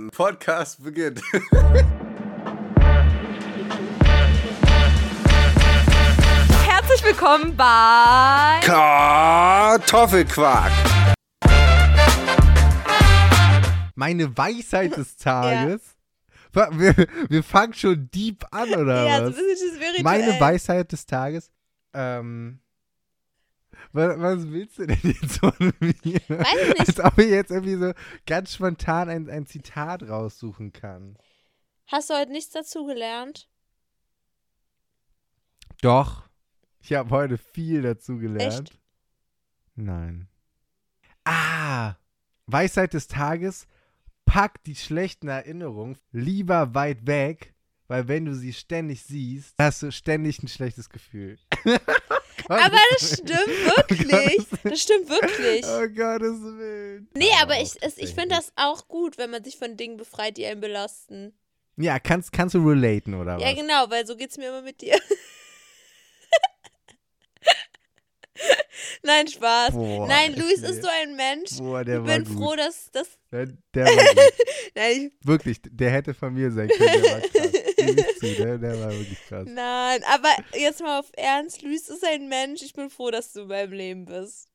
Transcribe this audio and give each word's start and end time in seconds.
And 0.00 0.12
Podcast 0.12 0.82
beginnt. 0.82 1.20
Herzlich 6.64 7.04
willkommen 7.04 7.54
bei 7.54 8.60
Kartoffelquark. 8.62 10.72
Meine 13.94 14.34
Weisheit 14.38 14.96
des 14.96 15.16
Tages. 15.18 15.82
Wir, 16.52 16.94
wir 17.28 17.44
fangen 17.44 17.74
schon 17.74 18.10
deep 18.10 18.46
an, 18.52 18.70
oder 18.70 19.06
ja, 19.06 19.18
so 19.18 19.26
was? 19.26 19.36
ein 19.36 19.44
bisschen 19.44 19.76
spirituell. 19.76 20.02
Meine 20.02 20.40
Weisheit 20.40 20.90
des 20.92 21.04
Tages. 21.04 21.50
Ähm. 21.92 22.60
Was, 23.92 24.18
was 24.20 24.50
willst 24.50 24.78
du 24.78 24.86
denn 24.86 25.00
jetzt 25.02 25.38
von 25.38 25.52
mir? 25.58 26.20
Weiß 26.28 26.62
ich 26.62 26.78
nicht. 26.78 26.80
Als 26.80 27.00
ob 27.00 27.18
ich 27.18 27.30
jetzt 27.30 27.50
irgendwie 27.50 27.76
so 27.76 27.92
ganz 28.26 28.54
spontan 28.54 29.08
ein, 29.08 29.28
ein 29.28 29.46
Zitat 29.46 30.02
raussuchen 30.02 30.72
kann. 30.72 31.16
Hast 31.86 32.10
du 32.10 32.14
heute 32.14 32.30
nichts 32.30 32.52
dazu 32.52 32.86
gelernt? 32.86 33.48
Doch. 35.82 36.28
Ich 36.80 36.92
habe 36.92 37.10
heute 37.10 37.36
viel 37.36 37.82
dazu 37.82 38.18
gelernt. 38.18 38.70
Echt? 38.70 38.80
Nein. 39.74 40.28
Ah! 41.24 41.96
Weisheit 42.46 42.94
des 42.94 43.08
Tages. 43.08 43.66
Pack 44.24 44.62
die 44.64 44.76
schlechten 44.76 45.28
Erinnerungen 45.28 45.98
lieber 46.12 46.74
weit 46.74 47.06
weg, 47.06 47.54
weil 47.90 48.06
wenn 48.06 48.24
du 48.24 48.36
sie 48.36 48.52
ständig 48.52 49.02
siehst, 49.02 49.56
hast 49.58 49.82
du 49.82 49.90
ständig 49.90 50.40
ein 50.44 50.46
schlechtes 50.46 50.88
Gefühl. 50.90 51.38
Aber 52.48 52.78
das 52.92 53.14
stimmt 53.14 53.30
wirklich. 53.30 54.46
Das 54.62 54.80
stimmt 54.80 55.08
wirklich. 55.08 55.64
Oh 55.66 55.88
Gottes 55.88 56.40
Willen. 56.40 57.08
Nee, 57.14 57.30
aber 57.42 57.60
ich, 57.60 57.72
es, 57.82 57.98
ich 57.98 58.14
finde 58.14 58.34
das 58.36 58.52
auch 58.56 58.86
gut, 58.88 59.18
wenn 59.18 59.30
man 59.30 59.42
sich 59.44 59.56
von 59.56 59.76
Dingen 59.76 59.96
befreit, 59.96 60.36
die 60.36 60.46
einen 60.46 60.60
belasten. 60.60 61.32
Ja, 61.76 61.98
kannst, 61.98 62.32
kannst 62.32 62.54
du 62.54 62.66
relaten, 62.66 63.14
oder 63.14 63.38
Ja, 63.38 63.48
was? 63.48 63.54
genau, 63.56 63.90
weil 63.90 64.06
so 64.06 64.16
geht's 64.16 64.36
mir 64.38 64.48
immer 64.48 64.62
mit 64.62 64.80
dir. 64.80 64.98
Nein, 69.02 69.26
Spaß. 69.28 69.72
Boah, 69.72 70.06
Nein, 70.06 70.34
Luis 70.34 70.62
ist 70.62 70.82
so 70.82 70.88
ein 71.02 71.14
Mensch. 71.16 71.58
Boah, 71.58 71.84
der 71.84 72.00
ich 72.00 72.06
war 72.06 72.16
bin 72.18 72.24
gut. 72.24 72.36
froh, 72.36 72.56
dass 72.56 72.90
das. 72.90 73.08
Der, 73.32 73.46
der 73.74 73.86
war 73.86 73.92
gut. 74.14 74.32
Nein, 74.74 75.10
ich, 75.20 75.26
Wirklich, 75.26 75.58
der 75.64 75.90
hätte 75.90 76.14
von 76.14 76.32
mir 76.32 76.50
sein 76.50 76.68
können, 76.68 77.02
der 77.02 77.12
war 77.12 77.20
krass. 77.20 77.69
Ich 78.22 78.36
zu, 78.36 78.58
der, 78.58 78.80
war 78.80 78.90
wirklich 78.92 79.18
krass. 79.28 79.46
nein, 79.48 80.02
aber 80.04 80.30
jetzt 80.54 80.80
mal 80.80 81.00
auf 81.00 81.10
Ernst. 81.16 81.62
Luis 81.62 81.88
ist 81.88 82.04
ein 82.04 82.28
Mensch. 82.28 82.62
Ich 82.62 82.72
bin 82.72 82.90
froh, 82.90 83.10
dass 83.10 83.32
du 83.32 83.42
in 83.42 83.48
meinem 83.48 83.72
Leben 83.72 84.04
bist. 84.04 84.48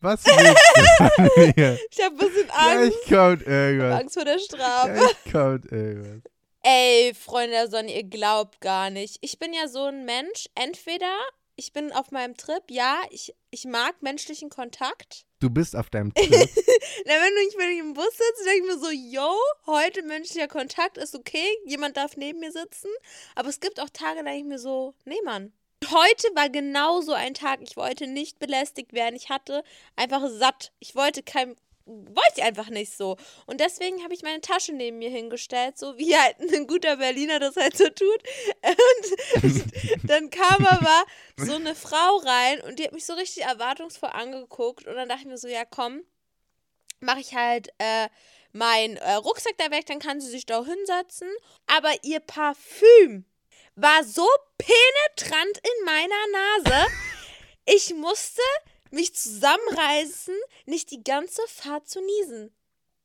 Was 0.00 0.24
willst 0.24 0.38
du? 0.38 1.78
Ich 1.90 2.04
habe 2.04 2.14
ein 2.14 2.16
bisschen 2.16 2.50
Angst. 2.50 3.06
Gleich 3.06 3.18
kommt 3.18 3.46
irgendwas. 3.46 4.00
Angst 4.00 4.14
vor 4.14 4.24
der 4.24 4.38
Strafe. 4.38 4.92
Gleich 4.92 5.32
kommt 5.32 5.72
irgendwas. 5.72 6.32
Ey, 6.62 7.12
Freunde 7.14 7.52
der 7.52 7.68
Sonne, 7.68 7.94
ihr 7.94 8.04
glaubt 8.04 8.60
gar 8.60 8.90
nicht. 8.90 9.18
Ich 9.20 9.38
bin 9.38 9.52
ja 9.52 9.68
so 9.68 9.84
ein 9.84 10.04
Mensch, 10.04 10.48
entweder 10.54 11.14
ich 11.56 11.72
bin 11.72 11.92
auf 11.92 12.10
meinem 12.10 12.36
Trip, 12.36 12.62
ja, 12.68 13.00
ich, 13.10 13.34
ich 13.50 13.64
mag 13.64 14.02
menschlichen 14.02 14.50
Kontakt. 14.50 15.26
Du 15.40 15.50
bist 15.50 15.76
auf 15.76 15.90
deinem 15.90 16.12
Trip. 16.14 16.30
Na, 16.30 17.12
wenn 17.12 17.48
ich, 17.48 17.56
wenn 17.56 17.70
ich 17.70 17.78
im 17.78 17.94
Bus 17.94 18.10
sitze, 18.10 18.44
denke 18.44 18.66
ich 18.66 18.74
mir 18.74 18.78
so, 18.78 18.90
yo, 18.90 19.34
heute 19.66 20.02
menschlicher 20.02 20.48
Kontakt 20.48 20.98
ist 20.98 21.14
okay, 21.14 21.46
jemand 21.66 21.96
darf 21.96 22.16
neben 22.16 22.40
mir 22.40 22.52
sitzen. 22.52 22.88
Aber 23.34 23.48
es 23.48 23.60
gibt 23.60 23.80
auch 23.80 23.90
Tage, 23.90 24.18
da 24.18 24.24
denke 24.24 24.38
ich 24.38 24.44
mir 24.44 24.58
so, 24.58 24.94
nee, 25.04 25.20
Mann. 25.24 25.52
Heute 25.90 26.28
war 26.34 26.48
genau 26.48 27.02
so 27.02 27.12
ein 27.12 27.34
Tag. 27.34 27.60
Ich 27.62 27.76
wollte 27.76 28.06
nicht 28.06 28.38
belästigt 28.38 28.94
werden. 28.94 29.16
Ich 29.16 29.28
hatte 29.28 29.62
einfach 29.96 30.22
satt. 30.30 30.72
Ich 30.78 30.94
wollte 30.94 31.22
kein. 31.22 31.56
Wollte 31.86 32.32
ich 32.36 32.42
einfach 32.42 32.70
nicht 32.70 32.96
so. 32.96 33.16
Und 33.46 33.60
deswegen 33.60 34.02
habe 34.02 34.14
ich 34.14 34.22
meine 34.22 34.40
Tasche 34.40 34.72
neben 34.72 34.98
mir 34.98 35.10
hingestellt, 35.10 35.76
so 35.76 35.98
wie 35.98 36.16
halt 36.16 36.36
ein 36.40 36.66
guter 36.66 36.96
Berliner 36.96 37.38
das 37.40 37.56
halt 37.56 37.76
so 37.76 37.88
tut. 37.88 38.22
Und 39.42 40.04
dann 40.10 40.30
kam 40.30 40.66
aber 40.66 41.04
so 41.36 41.54
eine 41.54 41.74
Frau 41.74 42.16
rein 42.18 42.60
und 42.62 42.78
die 42.78 42.84
hat 42.84 42.92
mich 42.92 43.04
so 43.04 43.14
richtig 43.14 43.44
erwartungsvoll 43.44 44.10
angeguckt. 44.10 44.86
Und 44.86 44.94
dann 44.94 45.08
dachte 45.08 45.22
ich 45.22 45.28
mir 45.28 45.38
so, 45.38 45.48
ja 45.48 45.64
komm, 45.64 46.02
mache 47.00 47.20
ich 47.20 47.34
halt 47.34 47.68
äh, 47.78 48.08
meinen 48.52 48.96
äh, 48.96 49.14
Rucksack 49.14 49.58
da 49.58 49.70
weg, 49.70 49.86
dann 49.86 49.98
kann 49.98 50.20
sie 50.20 50.30
sich 50.30 50.46
da 50.46 50.64
hinsetzen. 50.64 51.28
Aber 51.66 51.92
ihr 52.02 52.20
Parfüm 52.20 53.24
war 53.76 54.04
so 54.04 54.26
penetrant 54.56 55.58
in 55.58 55.84
meiner 55.84 56.26
Nase. 56.32 56.86
Ich 57.66 57.94
musste 57.94 58.42
mich 58.94 59.14
zusammenreißen, 59.14 60.34
nicht 60.66 60.90
die 60.90 61.02
ganze 61.04 61.42
Fahrt 61.48 61.88
zu 61.88 62.00
niesen. 62.00 62.50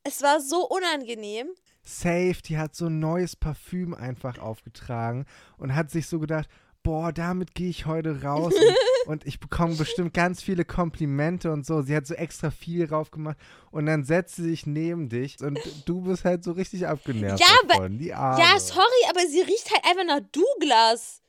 Es 0.03 0.21
war 0.21 0.39
so 0.41 0.67
unangenehm. 0.67 1.49
Safe, 1.83 2.35
die 2.45 2.57
hat 2.57 2.75
so 2.75 2.85
ein 2.85 2.99
neues 2.99 3.35
Parfüm 3.35 3.93
einfach 3.93 4.37
aufgetragen 4.39 5.25
und 5.57 5.75
hat 5.75 5.91
sich 5.91 6.07
so 6.07 6.19
gedacht, 6.19 6.47
boah, 6.83 7.11
damit 7.11 7.55
gehe 7.55 7.69
ich 7.69 7.85
heute 7.85 8.21
raus 8.21 8.53
und, 8.53 8.75
und 9.07 9.25
ich 9.27 9.39
bekomme 9.39 9.75
bestimmt 9.75 10.13
ganz 10.13 10.41
viele 10.41 10.63
Komplimente 10.65 11.51
und 11.51 11.65
so. 11.65 11.81
Sie 11.81 11.95
hat 11.95 12.05
so 12.07 12.13
extra 12.13 12.51
viel 12.51 12.87
drauf 12.87 13.11
gemacht 13.11 13.37
und 13.71 13.85
dann 13.85 14.03
setzt 14.03 14.35
sie 14.35 14.43
sich 14.43 14.65
neben 14.65 15.09
dich 15.09 15.41
und 15.41 15.59
du 15.85 16.01
bist 16.01 16.23
halt 16.25 16.43
so 16.43 16.51
richtig 16.53 16.87
abgenervt 16.87 17.39
Ja, 17.41 17.47
aber- 17.63 17.73
davon. 17.73 17.97
Die 17.97 18.13
Arme. 18.13 18.41
Ja, 18.41 18.59
sorry, 18.59 18.85
aber 19.09 19.21
sie 19.27 19.41
riecht 19.41 19.69
halt 19.71 19.83
einfach 19.85 20.05
nach 20.05 20.21
Douglas. 20.31 21.21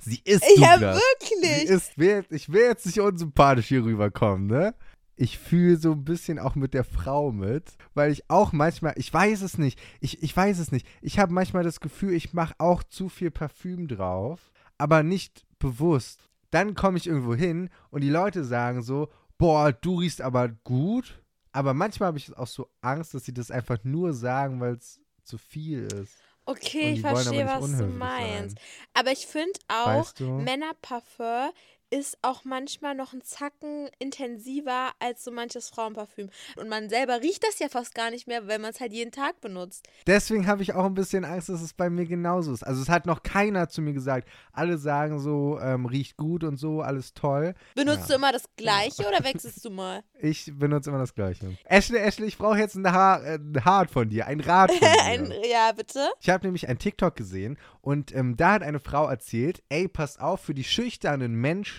Sie 0.00 0.20
ist 0.24 0.44
Ja, 0.56 0.74
Douglas. 0.74 1.00
Sie 1.20 1.34
wirklich. 1.42 1.64
ist, 1.70 1.98
will- 1.98 2.24
ich 2.30 2.50
will 2.52 2.62
jetzt 2.62 2.86
nicht 2.86 3.00
unsympathisch 3.00 3.66
hier 3.68 3.84
rüberkommen, 3.84 4.46
ne? 4.46 4.74
Ich 5.16 5.38
fühle 5.38 5.76
so 5.76 5.92
ein 5.92 6.04
bisschen 6.04 6.38
auch 6.38 6.54
mit 6.54 6.74
der 6.74 6.84
Frau 6.84 7.32
mit, 7.32 7.72
weil 7.94 8.12
ich 8.12 8.30
auch 8.30 8.52
manchmal, 8.52 8.92
ich 8.96 9.12
weiß 9.12 9.42
es 9.42 9.58
nicht, 9.58 9.80
ich, 10.00 10.22
ich 10.22 10.36
weiß 10.36 10.60
es 10.60 10.70
nicht. 10.70 10.86
Ich 11.02 11.18
habe 11.18 11.32
manchmal 11.32 11.64
das 11.64 11.80
Gefühl, 11.80 12.12
ich 12.14 12.32
mache 12.34 12.54
auch 12.58 12.84
zu 12.84 13.08
viel 13.08 13.32
Parfüm 13.32 13.88
drauf, 13.88 14.52
aber 14.78 15.02
nicht 15.02 15.44
bewusst. 15.58 16.20
Dann 16.52 16.74
komme 16.76 16.98
ich 16.98 17.08
irgendwo 17.08 17.34
hin 17.34 17.68
und 17.90 18.02
die 18.02 18.10
Leute 18.10 18.44
sagen 18.44 18.82
so, 18.82 19.08
boah, 19.38 19.72
du 19.72 19.96
riechst 19.98 20.20
aber 20.22 20.48
gut. 20.48 21.20
Aber 21.50 21.74
manchmal 21.74 22.08
habe 22.08 22.18
ich 22.18 22.36
auch 22.36 22.46
so 22.46 22.68
Angst, 22.80 23.12
dass 23.14 23.24
sie 23.24 23.34
das 23.34 23.50
einfach 23.50 23.78
nur 23.82 24.12
sagen, 24.12 24.60
weil 24.60 24.74
es 24.74 25.00
zu 25.24 25.36
viel 25.36 25.88
ist. 26.00 26.14
Okay, 26.48 26.92
ich 26.94 27.00
verstehe, 27.02 27.46
was 27.46 27.76
du 27.76 27.84
meinst. 27.84 28.56
sein. 28.56 28.64
Aber 28.94 29.12
ich 29.12 29.26
finde 29.26 29.58
auch, 29.68 29.86
Weißt 29.86 30.20
du? 30.20 30.24
Männerparfum 30.24 31.50
ist 31.90 32.18
auch 32.22 32.44
manchmal 32.44 32.94
noch 32.94 33.12
ein 33.12 33.22
Zacken 33.22 33.88
intensiver 33.98 34.90
als 34.98 35.24
so 35.24 35.30
manches 35.30 35.68
Frauenparfüm. 35.70 36.28
Und 36.56 36.68
man 36.68 36.88
selber 36.88 37.22
riecht 37.22 37.44
das 37.44 37.58
ja 37.58 37.68
fast 37.68 37.94
gar 37.94 38.10
nicht 38.10 38.26
mehr, 38.26 38.46
wenn 38.46 38.60
man 38.60 38.70
es 38.72 38.80
halt 38.80 38.92
jeden 38.92 39.12
Tag 39.12 39.40
benutzt. 39.40 39.88
Deswegen 40.06 40.46
habe 40.46 40.62
ich 40.62 40.74
auch 40.74 40.84
ein 40.84 40.94
bisschen 40.94 41.24
Angst, 41.24 41.48
dass 41.48 41.62
es 41.62 41.72
bei 41.72 41.88
mir 41.88 42.04
genauso 42.06 42.52
ist. 42.52 42.62
Also 42.62 42.82
es 42.82 42.88
hat 42.88 43.06
noch 43.06 43.22
keiner 43.22 43.68
zu 43.68 43.80
mir 43.80 43.92
gesagt. 43.92 44.28
Alle 44.52 44.76
sagen 44.78 45.18
so, 45.18 45.58
ähm, 45.60 45.86
riecht 45.86 46.16
gut 46.16 46.44
und 46.44 46.56
so, 46.58 46.82
alles 46.82 47.14
toll. 47.14 47.54
Benutzt 47.74 48.00
Ja. 48.02 48.06
du 48.08 48.14
immer 48.14 48.32
das 48.32 48.44
Gleiche 48.56 49.06
oder 49.06 49.24
wechselst 49.24 49.64
du 49.64 49.70
mal? 49.70 50.02
Ich 50.20 50.50
benutze 50.52 50.90
immer 50.90 50.98
das 50.98 51.14
Gleiche. 51.14 51.56
Ashley, 51.64 51.98
Ashley, 51.98 52.26
ich 52.26 52.38
brauche 52.38 52.58
jetzt 52.58 52.74
ein, 52.74 52.90
Haar, 52.90 53.22
äh, 53.24 53.34
ein 53.36 53.54
Rat 53.54 53.88
von 53.88 54.08
dir, 54.08 54.26
ein 54.26 54.40
Rat 54.40 54.72
von 54.72 54.88
Ein, 55.04 55.26
dir. 55.26 55.46
ja, 55.48 55.70
bitte? 55.70 56.08
Ich 56.20 56.28
habe 56.28 56.44
nämlich 56.44 56.68
ein 56.68 56.76
TikTok 56.80 57.14
gesehen 57.14 57.56
und 57.82 58.12
ähm, 58.16 58.36
da 58.36 58.54
hat 58.54 58.62
eine 58.64 58.80
Frau 58.80 59.06
erzählt, 59.06 59.62
ey, 59.68 59.86
passt 59.86 60.20
auf, 60.20 60.40
für 60.40 60.54
die 60.54 60.64
schüchternen 60.64 61.34
Menschen 61.34 61.77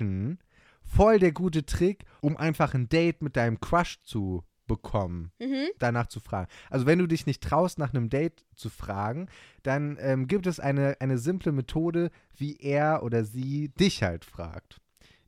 voll 0.84 1.20
der 1.20 1.32
gute 1.32 1.66
Trick, 1.66 2.06
um 2.22 2.38
einfach 2.38 2.74
ein 2.74 2.90
Date 2.90 3.22
mit 3.22 3.36
deinem 3.36 3.60
Crush 3.60 4.00
zu 4.04 4.44
bekommen. 4.68 5.32
Mhm. 5.40 5.70
danach 5.80 6.06
zu 6.08 6.20
fragen. 6.20 6.48
Also 6.70 6.86
wenn 6.86 7.00
du 7.00 7.08
dich 7.08 7.26
nicht 7.26 7.42
traust, 7.42 7.80
nach 7.80 7.92
einem 7.92 8.09
Date 8.09 8.46
zu 8.56 8.70
fragen, 8.70 9.28
dann 9.64 9.98
ähm, 10.00 10.28
gibt 10.28 10.46
es 10.46 10.59
eine, 10.59 10.96
eine 11.02 11.18
simple 11.18 11.52
Methode, 11.52 12.12
wie 12.38 12.56
er 12.58 13.02
oder 13.02 13.24
sie 13.24 13.70
dich 13.70 14.04
halt 14.04 14.26
fragt. 14.26 14.80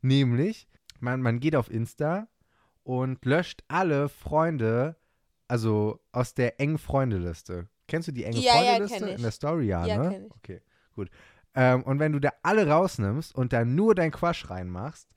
Nämlich, 0.02 0.68
man, 1.00 1.22
man 1.24 1.40
geht 1.40 1.56
auf 1.56 1.72
Insta 1.72 2.28
und 2.84 3.26
löscht 3.26 3.64
alle 3.68 4.10
Freunde, 4.10 4.96
also 5.48 6.00
aus 6.12 6.34
der 6.36 6.60
engen 6.60 6.78
Freundeliste. 6.78 7.68
Kennst 7.88 8.08
du 8.08 8.12
die 8.12 8.24
enge 8.24 8.40
Ja, 8.40 8.62
ja, 8.64 8.72
Freundeliste 8.76 9.10
ich. 9.10 9.16
in 9.16 9.22
der 9.24 9.32
Story? 9.32 9.66
Ja, 9.66 9.86
Ja, 9.88 9.98
ne? 9.98 10.28
Okay, 10.38 10.62
gut. 10.94 11.10
Ähm, 11.54 11.84
und 11.84 12.00
wenn 12.00 12.14
du 12.14 12.20
da 12.20 12.32
alle 12.44 12.68
rausnimmst 12.68 13.36
und 13.36 13.54
da 13.54 13.66
nur 13.66 13.96
dein 13.96 14.12
Crush 14.12 14.50
reinmachst, 14.50 15.10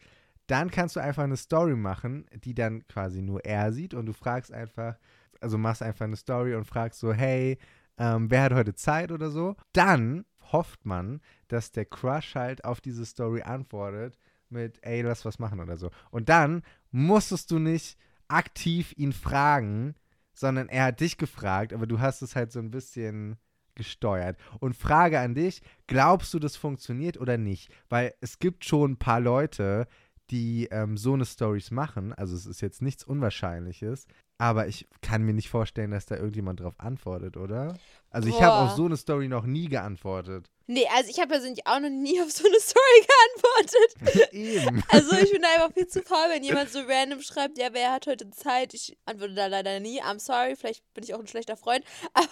dann 0.47 0.71
kannst 0.71 0.97
du 0.97 1.01
einfach 1.01 1.25
eine 1.25 1.37
Story 1.37 1.75
machen, 1.77 2.27
die 2.45 2.55
dann 2.55 2.87
quasi 2.87 3.23
nur 3.23 3.45
er 3.45 3.73
sieht 3.73 3.95
und 3.95 4.07
du 4.07 4.13
fragst 4.13 4.53
einfach, 4.53 4.99
also 5.41 5.57
machst 5.59 5.83
einfach 5.83 6.05
eine 6.05 6.17
Story 6.17 6.55
und 6.55 6.65
fragst 6.65 7.01
so, 7.01 7.13
hey, 7.13 7.59
ähm, 7.97 8.31
wer 8.31 8.43
hat 8.43 8.53
heute 8.53 8.75
Zeit 8.75 9.13
oder 9.13 9.31
so. 9.31 9.57
Dann 9.73 10.25
hofft 10.53 10.85
man, 10.85 11.21
dass 11.49 11.73
der 11.73 11.87
Crush 11.87 12.35
halt 12.35 12.65
auf 12.65 12.81
diese 12.81 13.07
Story 13.07 13.43
antwortet 13.43 14.19
mit, 14.51 14.79
ey, 14.83 15.03
lass 15.03 15.25
was 15.25 15.39
machen 15.39 15.61
oder 15.61 15.77
so. 15.77 15.91
Und 16.11 16.29
dann 16.29 16.63
musstest 16.91 17.51
du 17.51 17.59
nicht 17.59 17.99
aktiv 18.29 18.93
ihn 18.97 19.13
fragen, 19.13 19.95
sondern 20.35 20.69
er 20.69 20.85
hat 20.87 21.01
dich 21.01 21.17
gefragt, 21.17 21.73
aber 21.73 21.87
du 21.87 22.01
hast 22.01 22.23
es 22.23 22.37
halt 22.37 22.53
so 22.53 22.59
ein 22.59 22.71
bisschen 22.71 23.37
gesteuert. 23.75 24.37
Und 24.61 24.77
Frage 24.77 25.21
an 25.21 25.35
dich, 25.35 25.63
glaubst 25.87 26.33
du, 26.35 26.39
das 26.39 26.57
funktioniert 26.57 27.19
oder 27.19 27.39
nicht? 27.39 27.71
Weil 27.89 28.15
es 28.21 28.39
gibt 28.39 28.65
schon 28.65 28.93
ein 28.93 28.97
paar 28.99 29.21
Leute, 29.21 29.87
die 30.31 30.69
ähm, 30.71 30.97
so 30.97 31.15
eine 31.15 31.27
Stories 31.27 31.71
machen, 31.71 32.13
also 32.13 32.35
es 32.35 32.47
ist 32.47 32.61
jetzt 32.61 32.81
nichts 32.81 33.05
Unwahrscheinliches, 33.05 34.07
Aber 34.39 34.67
ich 34.67 34.89
kann 35.01 35.23
mir 35.23 35.33
nicht 35.33 35.49
vorstellen, 35.49 35.93
dass 35.93 36.07
da 36.07 36.17
irgendjemand 36.17 36.61
drauf 36.61 36.75
antwortet, 36.79 37.37
oder? 37.37 37.77
Also 38.11 38.29
ich 38.29 38.43
habe 38.43 38.55
auf 38.55 38.71
Boah. 38.71 38.77
so 38.77 38.85
eine 38.87 38.97
Story 38.97 39.29
noch 39.29 39.45
nie 39.45 39.69
geantwortet. 39.69 40.51
Nee, 40.67 40.87
also 40.97 41.11
ich 41.11 41.19
habe 41.19 41.29
persönlich 41.29 41.67
auch 41.67 41.79
noch 41.79 41.91
nie 41.91 42.21
auf 42.21 42.31
so 42.33 42.47
eine 42.47 42.59
Story 42.61 43.07
geantwortet. 43.07 44.33
Eben. 44.33 44.83
Also 44.89 45.17
ich 45.17 45.31
bin 45.31 45.43
da 45.43 45.49
einfach 45.55 45.73
viel 45.75 45.87
zu 45.87 46.03
faul, 46.03 46.31
wenn 46.31 46.43
jemand 46.43 46.71
so 46.71 46.81
random 46.81 47.21
schreibt, 47.21 47.59
ja, 47.59 47.69
wer 47.73 47.93
hat 47.93 48.07
heute 48.07 48.29
Zeit? 48.31 48.75
Ich 48.75 48.97
antworte 49.07 49.35
da 49.35 49.47
leider 49.47 49.79
nie. 49.79 50.03
I'm 50.03 50.19
sorry, 50.19 50.57
vielleicht 50.57 50.83
bin 50.95 51.05
ich 51.05 51.15
auch 51.15 51.21
ein 51.21 51.27
schlechter 51.27 51.57
Freund. 51.57 51.85
Aber 52.15 52.27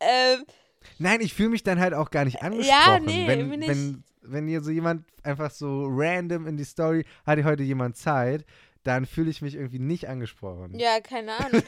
ähm, 0.00 0.44
Nein, 0.98 1.20
ich 1.20 1.34
fühle 1.34 1.50
mich 1.50 1.62
dann 1.62 1.78
halt 1.80 1.94
auch 1.94 2.10
gar 2.10 2.24
nicht 2.24 2.42
angesprochen. 2.42 3.04
nee, 3.04 3.26
wenn, 3.26 3.38
irgendwie 3.40 3.56
nicht. 3.58 3.68
wenn, 3.68 4.04
wenn 4.22 4.48
hier 4.48 4.62
so 4.62 4.70
jemand 4.70 5.04
einfach 5.22 5.50
so 5.50 5.86
random 5.88 6.46
in 6.46 6.56
die 6.56 6.64
Story, 6.64 7.04
hatte 7.26 7.44
heute 7.44 7.62
jemand 7.62 7.96
Zeit, 7.96 8.44
dann 8.84 9.06
fühle 9.06 9.30
ich 9.30 9.42
mich 9.42 9.54
irgendwie 9.54 9.78
nicht 9.78 10.08
angesprochen. 10.08 10.78
ja, 10.78 11.00
keine 11.00 11.32
Ahnung. 11.44 11.62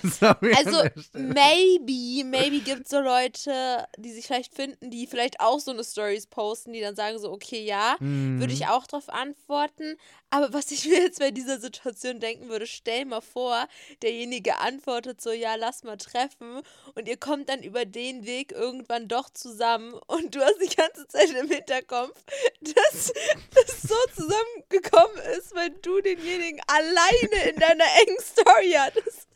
Also, 0.55 0.83
maybe, 1.15 2.25
maybe 2.25 2.61
gibt 2.61 2.83
es 2.85 2.91
so 2.91 3.01
Leute, 3.01 3.87
die 3.97 4.13
sich 4.13 4.27
vielleicht 4.27 4.55
finden, 4.55 4.91
die 4.91 5.07
vielleicht 5.07 5.41
auch 5.41 5.61
so 5.61 5.71
eine 5.71 5.85
Stories 5.85 6.27
posten, 6.27 6.73
die 6.73 6.81
dann 6.81 6.97
sagen 6.97 7.19
so, 7.19 7.31
okay, 7.33 7.65
ja, 7.65 7.97
Mhm. 8.01 8.39
würde 8.41 8.53
ich 8.53 8.67
auch 8.67 8.87
drauf 8.87 9.09
antworten. 9.09 9.97
Aber 10.31 10.53
was 10.53 10.71
ich 10.71 10.87
mir 10.87 11.01
jetzt 11.01 11.19
bei 11.19 11.31
dieser 11.33 11.59
Situation 11.59 12.21
denken 12.21 12.49
würde, 12.49 12.67
stell 12.67 13.05
mal 13.05 13.21
vor, 13.21 13.67
derjenige 14.03 14.59
antwortet 14.59 15.21
so, 15.21 15.33
ja, 15.33 15.57
lass 15.57 15.83
mal 15.83 15.97
treffen 15.97 16.61
und 16.95 17.09
ihr 17.09 17.17
kommt 17.17 17.49
dann 17.49 17.63
über 17.63 17.85
den 17.85 18.25
Weg 18.27 18.53
irgendwann 18.53 19.09
doch 19.09 19.29
zusammen 19.31 19.93
und 20.07 20.35
du 20.35 20.41
hast 20.41 20.59
die 20.63 20.75
ganze 20.77 21.07
Zeit 21.09 21.31
im 21.31 21.49
Hinterkopf, 21.49 22.23
dass 22.61 23.13
das 23.55 23.83
so 23.83 23.95
zusammengekommen 24.15 25.17
ist, 25.37 25.55
weil 25.55 25.71
du 25.83 26.01
denjenigen 26.01 26.61
alleine 27.01 27.51
in 27.51 27.57
deiner 27.57 27.85
engen 28.07 28.21
Story 28.21 28.75
hattest. 28.77 29.29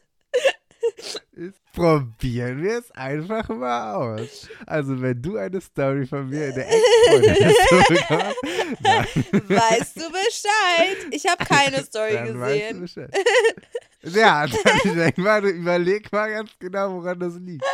Probieren 1.73 2.63
wir 2.63 2.79
es 2.79 2.91
einfach 2.93 3.49
mal 3.49 3.95
aus. 3.95 4.49
Also, 4.67 5.01
wenn 5.01 5.21
du 5.21 5.37
eine 5.39 5.61
Story 5.61 6.07
von 6.07 6.29
mir 6.29 6.49
in 6.49 6.55
der 6.55 6.69
Ex-Freundin 6.69 7.37
Weißt 9.49 9.97
du 9.97 10.11
Bescheid? 10.11 11.07
Ich 11.11 11.27
habe 11.27 11.45
keine 11.45 11.83
Story 11.85 12.13
dann 12.13 12.39
weißt 12.39 12.71
du 12.73 12.81
gesehen. 12.81 12.81
Bescheid. 12.81 13.15
Ja, 14.03 14.47
dann 14.47 15.13
mal, 15.17 15.45
überleg 15.47 16.13
mal 16.13 16.31
ganz 16.31 16.51
genau, 16.59 16.93
woran 16.95 17.19
das 17.19 17.35
liegt. 17.37 17.65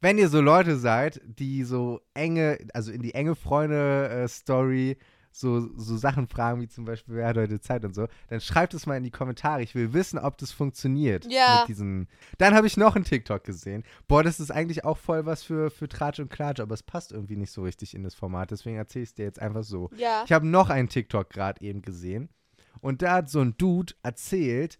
Wenn 0.00 0.18
ihr 0.18 0.28
so 0.28 0.40
Leute 0.40 0.76
seid, 0.76 1.20
die 1.24 1.64
so 1.64 2.00
enge, 2.12 2.58
also 2.74 2.90
in 2.92 3.00
die 3.00 3.14
enge 3.14 3.36
Freunde-Story 3.36 4.98
so, 5.36 5.68
so 5.76 5.96
Sachen 5.96 6.28
fragen, 6.28 6.60
wie 6.60 6.68
zum 6.68 6.84
Beispiel, 6.84 7.16
wer 7.16 7.26
hat 7.26 7.36
heute 7.36 7.60
Zeit 7.60 7.84
und 7.84 7.92
so, 7.92 8.06
dann 8.28 8.40
schreibt 8.40 8.72
es 8.72 8.86
mal 8.86 8.96
in 8.96 9.02
die 9.02 9.10
Kommentare. 9.10 9.62
Ich 9.62 9.74
will 9.74 9.92
wissen, 9.92 10.16
ob 10.16 10.38
das 10.38 10.52
funktioniert. 10.52 11.26
Ja. 11.28 11.60
Mit 11.60 11.68
diesen. 11.68 12.08
Dann 12.38 12.54
habe 12.54 12.68
ich 12.68 12.76
noch 12.76 12.94
einen 12.94 13.04
TikTok 13.04 13.42
gesehen. 13.42 13.82
Boah, 14.06 14.22
das 14.22 14.38
ist 14.38 14.52
eigentlich 14.52 14.84
auch 14.84 14.96
voll 14.96 15.26
was 15.26 15.42
für, 15.42 15.72
für 15.72 15.88
Tratsch 15.88 16.20
und 16.20 16.30
Klatsch, 16.30 16.60
aber 16.60 16.74
es 16.74 16.84
passt 16.84 17.10
irgendwie 17.10 17.36
nicht 17.36 17.50
so 17.50 17.62
richtig 17.62 17.94
in 17.94 18.04
das 18.04 18.14
Format. 18.14 18.52
Deswegen 18.52 18.76
erzähle 18.76 19.02
ich 19.02 19.08
es 19.08 19.14
dir 19.14 19.24
jetzt 19.24 19.42
einfach 19.42 19.64
so. 19.64 19.90
Ja. 19.96 20.22
Ich 20.24 20.32
habe 20.32 20.46
noch 20.46 20.70
einen 20.70 20.88
TikTok 20.88 21.30
gerade 21.30 21.60
eben 21.62 21.82
gesehen. 21.82 22.28
Und 22.80 23.02
da 23.02 23.14
hat 23.14 23.28
so 23.28 23.40
ein 23.40 23.56
Dude 23.56 23.94
erzählt, 24.04 24.78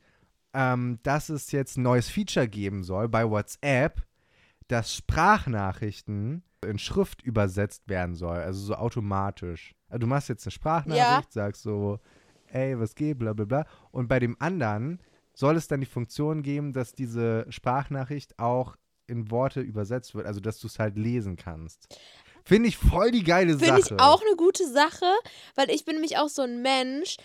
ähm, 0.52 1.00
dass 1.02 1.30
es 1.30 1.50
jetzt 1.50 1.78
ein 1.78 1.82
neues 1.82 2.08
Feature 2.08 2.46
geben 2.46 2.84
soll 2.84 3.08
bei 3.08 3.28
WhatsApp, 3.28 4.04
dass 4.68 4.94
Sprachnachrichten 4.94 6.44
in 6.64 6.78
Schrift 6.78 7.22
übersetzt 7.22 7.88
werden 7.88 8.14
soll, 8.14 8.38
also 8.38 8.60
so 8.60 8.74
automatisch. 8.74 9.74
Also 9.88 10.00
du 10.00 10.06
machst 10.06 10.28
jetzt 10.28 10.46
eine 10.46 10.52
Sprachnachricht, 10.52 11.32
sagst 11.32 11.62
so, 11.62 11.98
ey, 12.48 12.78
was 12.78 12.94
geht, 12.94 13.18
bla 13.18 13.32
bla 13.32 13.44
bla. 13.44 13.66
Und 13.90 14.08
bei 14.08 14.18
dem 14.18 14.36
anderen 14.40 15.00
soll 15.34 15.56
es 15.56 15.68
dann 15.68 15.80
die 15.80 15.86
Funktion 15.86 16.42
geben, 16.42 16.72
dass 16.72 16.92
diese 16.92 17.46
Sprachnachricht 17.48 18.38
auch 18.38 18.76
in 19.06 19.30
Worte 19.30 19.60
übersetzt 19.60 20.14
wird, 20.14 20.26
also 20.26 20.40
dass 20.40 20.58
du 20.58 20.66
es 20.66 20.78
halt 20.78 20.96
lesen 20.96 21.36
kannst. 21.36 21.98
Finde 22.44 22.68
ich 22.68 22.76
voll 22.76 23.10
die 23.10 23.24
geile 23.24 23.58
Finde 23.58 23.82
Sache. 23.82 23.94
ich 23.94 24.00
auch 24.00 24.20
eine 24.20 24.36
gute 24.36 24.66
Sache, 24.68 25.06
weil 25.54 25.70
ich 25.70 25.84
bin 25.84 25.94
nämlich 25.94 26.18
auch 26.18 26.28
so 26.28 26.42
ein 26.42 26.62
Mensch. 26.62 27.16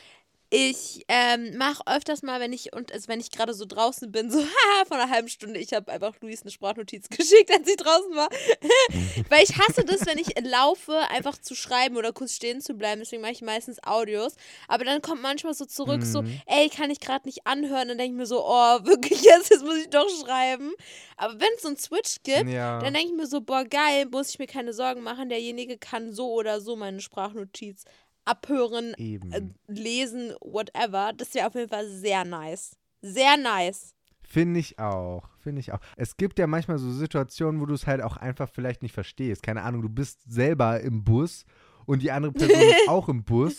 Ich 0.52 1.06
ähm, 1.08 1.56
mache 1.58 1.84
öfters 1.86 2.24
mal, 2.24 2.40
wenn 2.40 2.52
ich 2.54 2.74
und 2.74 2.92
also 2.92 3.08
wenn 3.08 3.20
ich 3.20 3.30
gerade 3.30 3.54
so 3.54 3.66
draußen 3.66 4.12
bin, 4.12 4.32
so 4.32 4.40
haha, 4.44 4.86
vor 4.88 4.98
einer 4.98 5.12
halben 5.12 5.28
Stunde, 5.30 5.60
ich 5.60 5.74
habe 5.74 5.92
einfach 5.92 6.16
Luis 6.22 6.42
eine 6.42 6.50
Sprachnotiz 6.50 7.08
geschickt, 7.10 7.52
als 7.56 7.70
ich 7.70 7.76
draußen 7.78 8.16
war. 8.16 8.30
Weil 9.30 9.44
ich 9.44 9.56
hasse 9.60 9.86
das, 9.86 10.08
wenn 10.08 10.18
ich 10.18 10.34
laufe, 10.42 10.98
einfach 11.12 11.38
zu 11.38 11.54
schreiben 11.54 11.98
oder 11.98 12.14
kurz 12.14 12.34
stehen 12.34 12.62
zu 12.62 12.74
bleiben. 12.74 13.00
Deswegen 13.02 13.22
mache 13.22 13.34
ich 13.34 13.44
meistens 13.44 13.78
Audios. 13.84 14.36
Aber 14.68 14.86
dann 14.86 15.04
kommt 15.04 15.22
manchmal 15.22 15.54
so 15.54 15.66
zurück, 15.66 16.04
so, 16.04 16.24
Mhm. 16.24 16.42
ey, 16.48 16.70
kann 16.70 16.90
ich 16.90 17.00
gerade 17.00 17.28
nicht 17.28 17.46
anhören. 17.46 17.88
Dann 17.88 17.98
denke 18.00 18.14
ich 18.14 18.18
mir 18.18 18.26
so, 18.26 18.44
oh, 18.44 18.84
wirklich 18.86 19.22
jetzt, 19.22 19.52
jetzt 19.52 19.64
muss 19.64 19.78
ich 19.78 19.90
doch 19.90 20.10
schreiben. 20.26 20.74
Aber 21.16 21.40
wenn 21.40 21.50
es 21.56 21.62
so 21.62 21.68
einen 21.68 21.78
Switch 21.78 22.18
gibt, 22.24 22.50
ja. 22.50 22.80
dann 22.80 22.94
denke 22.96 23.10
ich 23.10 23.16
mir 23.16 23.28
so, 23.28 23.42
boah, 23.42 23.66
geil, 23.66 24.08
muss 24.10 24.30
ich 24.30 24.40
mir 24.40 24.48
keine 24.48 24.74
Sorgen 24.74 25.04
machen. 25.04 25.30
Derjenige 25.30 25.78
kann 25.78 26.12
so 26.12 26.32
oder 26.32 26.60
so 26.60 26.76
meine 26.76 27.02
Sprachnotiz 27.02 27.84
abhören, 28.30 28.94
äh, 28.94 29.20
lesen, 29.68 30.34
whatever. 30.42 31.14
Das 31.16 31.34
wäre 31.34 31.48
auf 31.48 31.56
jeden 31.56 31.70
Fall 31.70 31.88
sehr 31.88 32.26
nice. 32.26 32.78
Sehr 33.02 33.38
nice. 33.38 33.94
Finde 34.22 34.60
ich 34.60 34.78
auch. 34.78 35.28
Finde 35.40 35.60
ich 35.62 35.72
auch. 35.72 35.80
Es 35.98 36.16
gibt 36.16 36.38
ja 36.38 36.46
manchmal 36.46 36.78
so 36.78 36.92
Situationen, 36.92 37.60
wo 37.60 37.66
du 37.66 37.74
es 37.74 37.88
halt 37.88 38.02
auch 38.02 38.18
einfach 38.18 38.50
vielleicht 38.50 38.84
nicht 38.84 38.94
verstehst. 38.94 39.42
Keine 39.42 39.64
Ahnung, 39.64 39.82
du 39.82 39.90
bist 39.90 40.20
selber 40.28 40.80
im 40.82 41.04
Bus 41.04 41.46
und 41.88 42.04
die 42.04 42.12
andere 42.12 42.32
Person 42.32 42.62
ist 42.62 42.76
auch 42.88 43.10
im 43.10 43.24
Bus. 43.24 43.58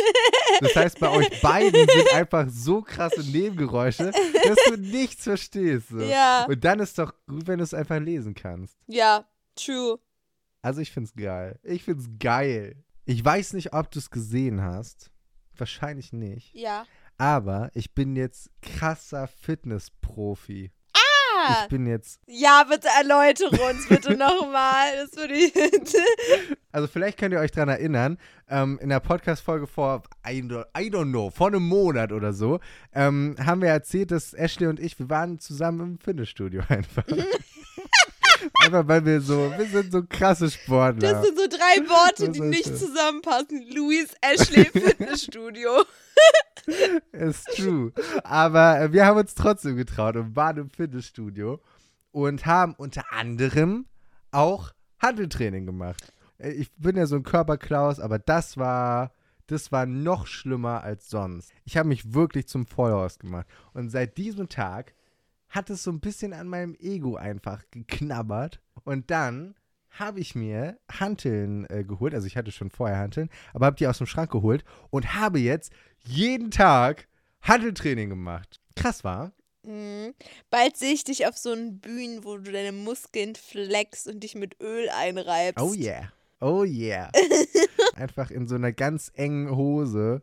Das 0.61 0.77
heißt, 0.77 1.01
bei 1.01 1.11
euch 1.11 1.41
beiden 1.41 1.89
sind 1.89 2.15
einfach 2.15 2.47
so 2.49 2.83
krasse 2.83 3.23
Nebengeräusche, 3.23 4.13
dass 4.45 4.59
du 4.69 4.77
nichts 4.77 5.25
verstehst. 5.25 5.89
So. 5.89 5.99
Ja. 5.99 6.45
Und 6.45 6.63
dann 6.65 6.79
ist 6.79 6.99
doch 6.99 7.13
gut, 7.27 7.49
wenn 7.49 7.59
du 7.59 7.65
es 7.65 7.75
einfach 7.75 7.99
lesen 7.99 8.35
kannst. 8.35 8.77
Ja, 8.87 9.25
true. 9.57 9.99
Also 10.63 10.81
ich 10.81 10.93
find's 10.93 11.15
geil. 11.15 11.59
Ich 11.65 11.83
find's 11.83 12.09
geil. 12.21 12.77
Ich 13.05 13.25
weiß 13.25 13.55
nicht, 13.55 13.73
ob 13.73 13.91
du 13.91 13.99
es 13.99 14.11
gesehen 14.11 14.63
hast. 14.63 15.11
Wahrscheinlich 15.57 16.13
nicht. 16.13 16.55
Ja. 16.55 16.85
Aber 17.19 17.71
ich 17.75 17.95
bin 17.95 18.17
jetzt 18.17 18.51
krasser 18.63 19.27
Fitnessprofi. 19.29 20.71
Ah, 20.95 21.63
Ich 21.65 21.69
bin 21.69 21.87
jetzt 21.87 22.21
ja, 22.27 22.65
bitte 22.69 22.89
erläutere 22.99 23.61
uns 23.71 23.87
bitte 23.89 24.13
nochmal. 24.17 24.87
Das 24.97 25.17
würde 25.17 25.35
ich. 25.35 25.53
Also 26.73 26.87
vielleicht 26.87 27.19
könnt 27.19 27.35
ihr 27.35 27.41
euch 27.41 27.51
dran 27.51 27.69
erinnern, 27.69 28.17
ähm, 28.49 28.79
in 28.81 28.91
der 28.91 29.01
Podcast-Folge 29.01 29.67
vor, 29.67 30.05
I 30.25 30.41
don't, 30.41 30.65
I 30.79 30.89
don't 30.89 31.11
know, 31.11 31.29
vor 31.31 31.49
einem 31.49 31.65
Monat 31.67 32.13
oder 32.13 32.33
so, 32.33 32.61
ähm, 32.93 33.35
haben 33.45 33.61
wir 33.61 33.71
erzählt, 33.71 34.13
dass 34.13 34.35
Ashley 34.35 34.69
und 34.69 34.79
ich, 34.79 34.97
wir 35.01 35.11
waren 35.11 35.41
zusammen 35.41 35.81
im 35.81 35.99
Fitnessstudio 35.99 36.63
einfach. 36.69 37.03
Einfach 38.61 38.87
weil 38.89 39.05
wir 39.05 39.21
so, 39.21 39.53
wir 39.57 39.67
sind 39.67 39.93
so 39.93 40.03
krasse 40.09 40.51
Sportler. 40.51 41.13
Das 41.13 41.25
sind 41.27 41.39
so 41.39 41.47
drei 41.49 41.89
Worte, 41.89 42.29
die 42.31 42.41
nicht 42.41 42.71
das? 42.71 42.81
zusammenpassen. 42.81 43.67
Luis 43.75 44.15
Ashley 44.21 44.65
Fitnessstudio. 44.73 45.85
Ist 47.13 47.47
true. 47.57 47.93
Aber 48.25 48.81
äh, 48.81 48.93
wir 48.93 49.07
haben 49.07 49.19
uns 49.19 49.35
trotzdem 49.35 49.77
getraut 49.77 50.17
und 50.17 50.37
waren 50.37 50.59
im 50.59 50.71
Fitnessstudio 50.71 51.61
und 52.13 52.47
haben 52.47 52.75
unter 52.75 53.13
anderem 53.13 53.87
auch 54.31 54.73
Handeltraining 55.01 55.67
gemacht. 55.67 56.13
Äh, 56.39 56.51
Ich 56.53 56.71
bin 56.77 56.97
ja 56.97 57.07
so 57.07 57.17
ein 57.17 57.23
Körperklaus, 57.23 57.99
aber 57.99 58.19
das 58.19 58.57
war, 58.57 59.13
das 59.47 59.73
war 59.73 59.87
noch 59.87 60.27
schlimmer 60.27 60.83
als 60.83 61.09
sonst. 61.09 61.51
Ich 61.65 61.77
habe 61.77 61.89
mich 61.89 62.13
wirklich 62.13 62.47
zum 62.47 62.67
Vollhorst 62.67 63.21
gemacht. 63.21 63.47
Und 63.73 63.91
seit 63.91 64.17
diesem 64.19 64.49
Tag 64.49 64.95
hat 65.51 65.69
es 65.71 65.83
so 65.83 65.91
ein 65.91 66.01
bisschen 66.01 66.33
an 66.33 66.49
meinem 66.49 66.75
Ego 66.79 67.17
einfach 67.17 67.63
geknabbert. 67.71 68.61
Und 68.85 69.11
dann 69.11 69.55
habe 69.91 70.21
ich 70.21 70.35
mir 70.35 70.79
Hanteln 70.91 71.67
äh, 71.69 71.85
geholt. 71.85 72.15
Also 72.15 72.27
ich 72.27 72.37
hatte 72.37 72.53
schon 72.53 72.71
vorher 72.71 72.99
Hanteln, 72.99 73.29
aber 73.53 73.67
habe 73.67 73.77
die 73.77 73.87
aus 73.87 73.99
dem 73.99 74.07
Schrank 74.07 74.31
geholt 74.31 74.65
und 74.91 75.15
habe 75.15 75.39
jetzt 75.41 75.73
jeden 76.05 76.51
Tag 76.51 77.09
Handeltraining 77.43 78.09
gemacht. 78.09 78.61
Krass 78.77 79.05
war. 79.05 79.33
Mhm. 79.63 80.15
Bald 80.49 80.77
sehe 80.77 80.95
ich 80.95 81.05
dich 81.05 81.27
auf 81.27 81.37
so 81.37 81.53
einen 81.53 81.81
Bühnen, 81.81 82.25
wo 82.25 82.39
du 82.39 82.51
deine 82.51 82.73
Muskeln 82.73 83.35
flexst 83.35 84.09
und 84.09 84.21
dich 84.21 84.35
mit 84.35 84.61
Öl 84.63 84.89
einreibst. 84.91 85.63
Oh 85.63 85.75
yeah. 85.75 86.13
Oh 86.41 86.65
yeah. 86.65 87.11
Einfach 87.95 88.31
in 88.31 88.49
so 88.49 88.55
einer 88.55 88.73
ganz 88.73 89.11
engen 89.15 89.55
Hose. 89.55 90.23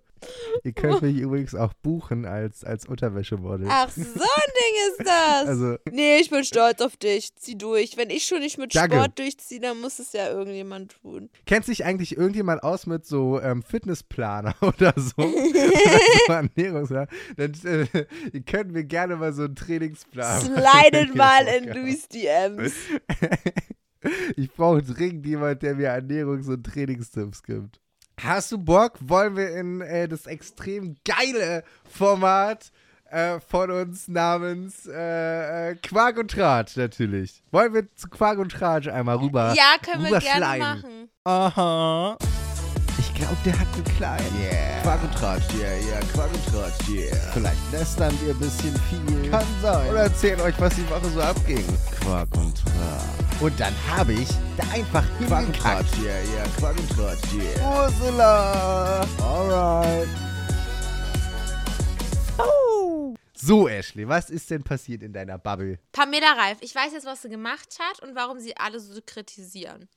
Ihr 0.63 0.73
könnt 0.73 1.01
mich 1.01 1.17
übrigens 1.17 1.55
auch 1.55 1.73
buchen 1.73 2.25
als, 2.25 2.63
als 2.63 2.85
Unterwäschemodel. 2.85 3.67
Ach, 3.69 3.89
so 3.89 4.01
ein 4.01 4.07
Ding 4.09 4.89
ist 4.89 4.99
das. 4.99 5.47
Also, 5.47 5.77
nee, 5.91 6.17
ich 6.17 6.29
bin 6.29 6.43
stolz 6.43 6.81
auf 6.81 6.97
dich. 6.97 7.35
Zieh 7.35 7.57
durch. 7.57 7.97
Wenn 7.97 8.09
ich 8.09 8.25
schon 8.25 8.39
nicht 8.39 8.57
mit 8.57 8.75
Danke. 8.75 8.95
Sport 8.95 9.19
durchziehe, 9.19 9.59
dann 9.59 9.79
muss 9.79 9.99
es 9.99 10.13
ja 10.13 10.29
irgendjemand 10.29 10.95
tun. 11.01 11.29
kennt 11.45 11.65
sich 11.65 11.85
eigentlich 11.85 12.17
irgendjemand 12.17 12.63
aus 12.63 12.85
mit 12.85 13.05
so 13.05 13.41
ähm, 13.41 13.63
Fitnessplaner 13.63 14.55
oder 14.61 14.93
so? 14.97 15.21
oder 16.27 16.85
so? 16.85 17.05
Dann 17.37 17.53
äh, 17.63 18.05
ihr 18.33 18.41
könnt 18.41 18.71
mir 18.71 18.83
gerne 18.83 19.15
mal 19.15 19.33
so 19.33 19.43
einen 19.43 19.55
Trainingsplan. 19.55 20.41
Slidet 20.41 21.15
mal 21.15 21.45
in 21.47 21.65
vorkommen. 21.65 21.85
Luis 21.85 22.07
DMs. 22.07 22.73
Ich 24.35 24.51
brauche 24.51 24.81
dringend 24.83 25.25
jemand, 25.25 25.63
der 25.63 25.75
mir 25.75 25.89
Ernährungs- 25.91 26.47
und 26.49 26.63
Trainingstipps 26.63 27.43
gibt. 27.43 27.79
Hast 28.21 28.51
du 28.51 28.57
Bock? 28.57 28.93
Wollen 28.99 29.35
wir 29.35 29.55
in 29.55 29.81
äh, 29.81 30.07
das 30.07 30.25
extrem 30.25 30.95
geile 31.05 31.63
Format 31.87 32.71
äh, 33.11 33.39
von 33.39 33.69
uns 33.69 34.07
namens 34.07 34.87
äh, 34.87 35.71
äh, 35.71 35.75
Quark 35.75 36.17
und 36.17 36.31
Tratsch 36.31 36.77
natürlich. 36.77 37.43
Wollen 37.51 37.73
wir 37.73 37.95
zu 37.95 38.09
Quark 38.09 38.39
und 38.39 38.51
Tratsch 38.51 38.87
einmal 38.87 39.17
rüber 39.17 39.53
Ja, 39.55 39.75
können 39.83 40.03
wir 40.03 40.19
gerne 40.19 40.57
machen. 40.57 41.09
Aha. 41.23 42.17
Ich 42.99 43.13
glaube, 43.13 43.37
der 43.45 43.59
hat 43.59 43.67
einen 43.73 43.83
kleinen. 43.83 44.41
Yeah. 44.41 44.81
Quark 44.81 45.03
und 45.03 45.13
Tratsch, 45.13 45.53
yeah, 45.53 45.75
yeah, 45.87 45.99
Quark 46.13 46.33
und 46.33 46.45
Tratsch, 46.45 46.89
yeah. 46.89 47.15
Vielleicht 47.33 47.71
lästern 47.71 48.13
wir 48.21 48.33
ein 48.33 48.39
bisschen 48.39 48.73
viel. 48.89 49.29
Kann 49.29 49.45
sein. 49.61 49.89
Oder 49.89 50.01
erzählen 50.01 50.41
euch, 50.41 50.59
was 50.59 50.75
die 50.75 50.89
Woche 50.89 51.09
so 51.09 51.21
abging. 51.21 51.65
Quark 52.01 52.27
und 52.37 52.55
Tratsch. 52.55 53.41
Und 53.41 53.59
dann 53.59 53.73
habe 53.87 54.13
ich 54.13 54.29
da 54.57 54.63
einfach 54.73 55.05
Quark 55.27 55.47
und. 55.47 55.55
Tratsch, 55.55 55.97
yeah, 56.03 56.21
yeah, 56.35 56.47
Quark 56.57 56.77
und 56.77 56.89
Tratsch, 56.89 57.33
yeah. 57.33 57.83
Ursula. 57.83 59.05
Alright. 59.21 60.07
So, 63.39 63.69
Ashley, 63.69 64.07
was 64.07 64.31
ist 64.31 64.49
denn 64.49 64.63
passiert 64.63 65.03
in 65.03 65.13
deiner 65.13 65.37
Bubble? 65.37 65.77
Pamela 65.91 66.33
Reif, 66.33 66.57
ich 66.61 66.73
weiß 66.73 66.91
jetzt, 66.93 67.05
was 67.05 67.21
sie 67.21 67.29
gemacht 67.29 67.77
hat 67.79 68.01
und 68.01 68.15
warum 68.15 68.39
sie 68.39 68.57
alle 68.57 68.79
so 68.79 68.99
kritisieren. 69.05 69.87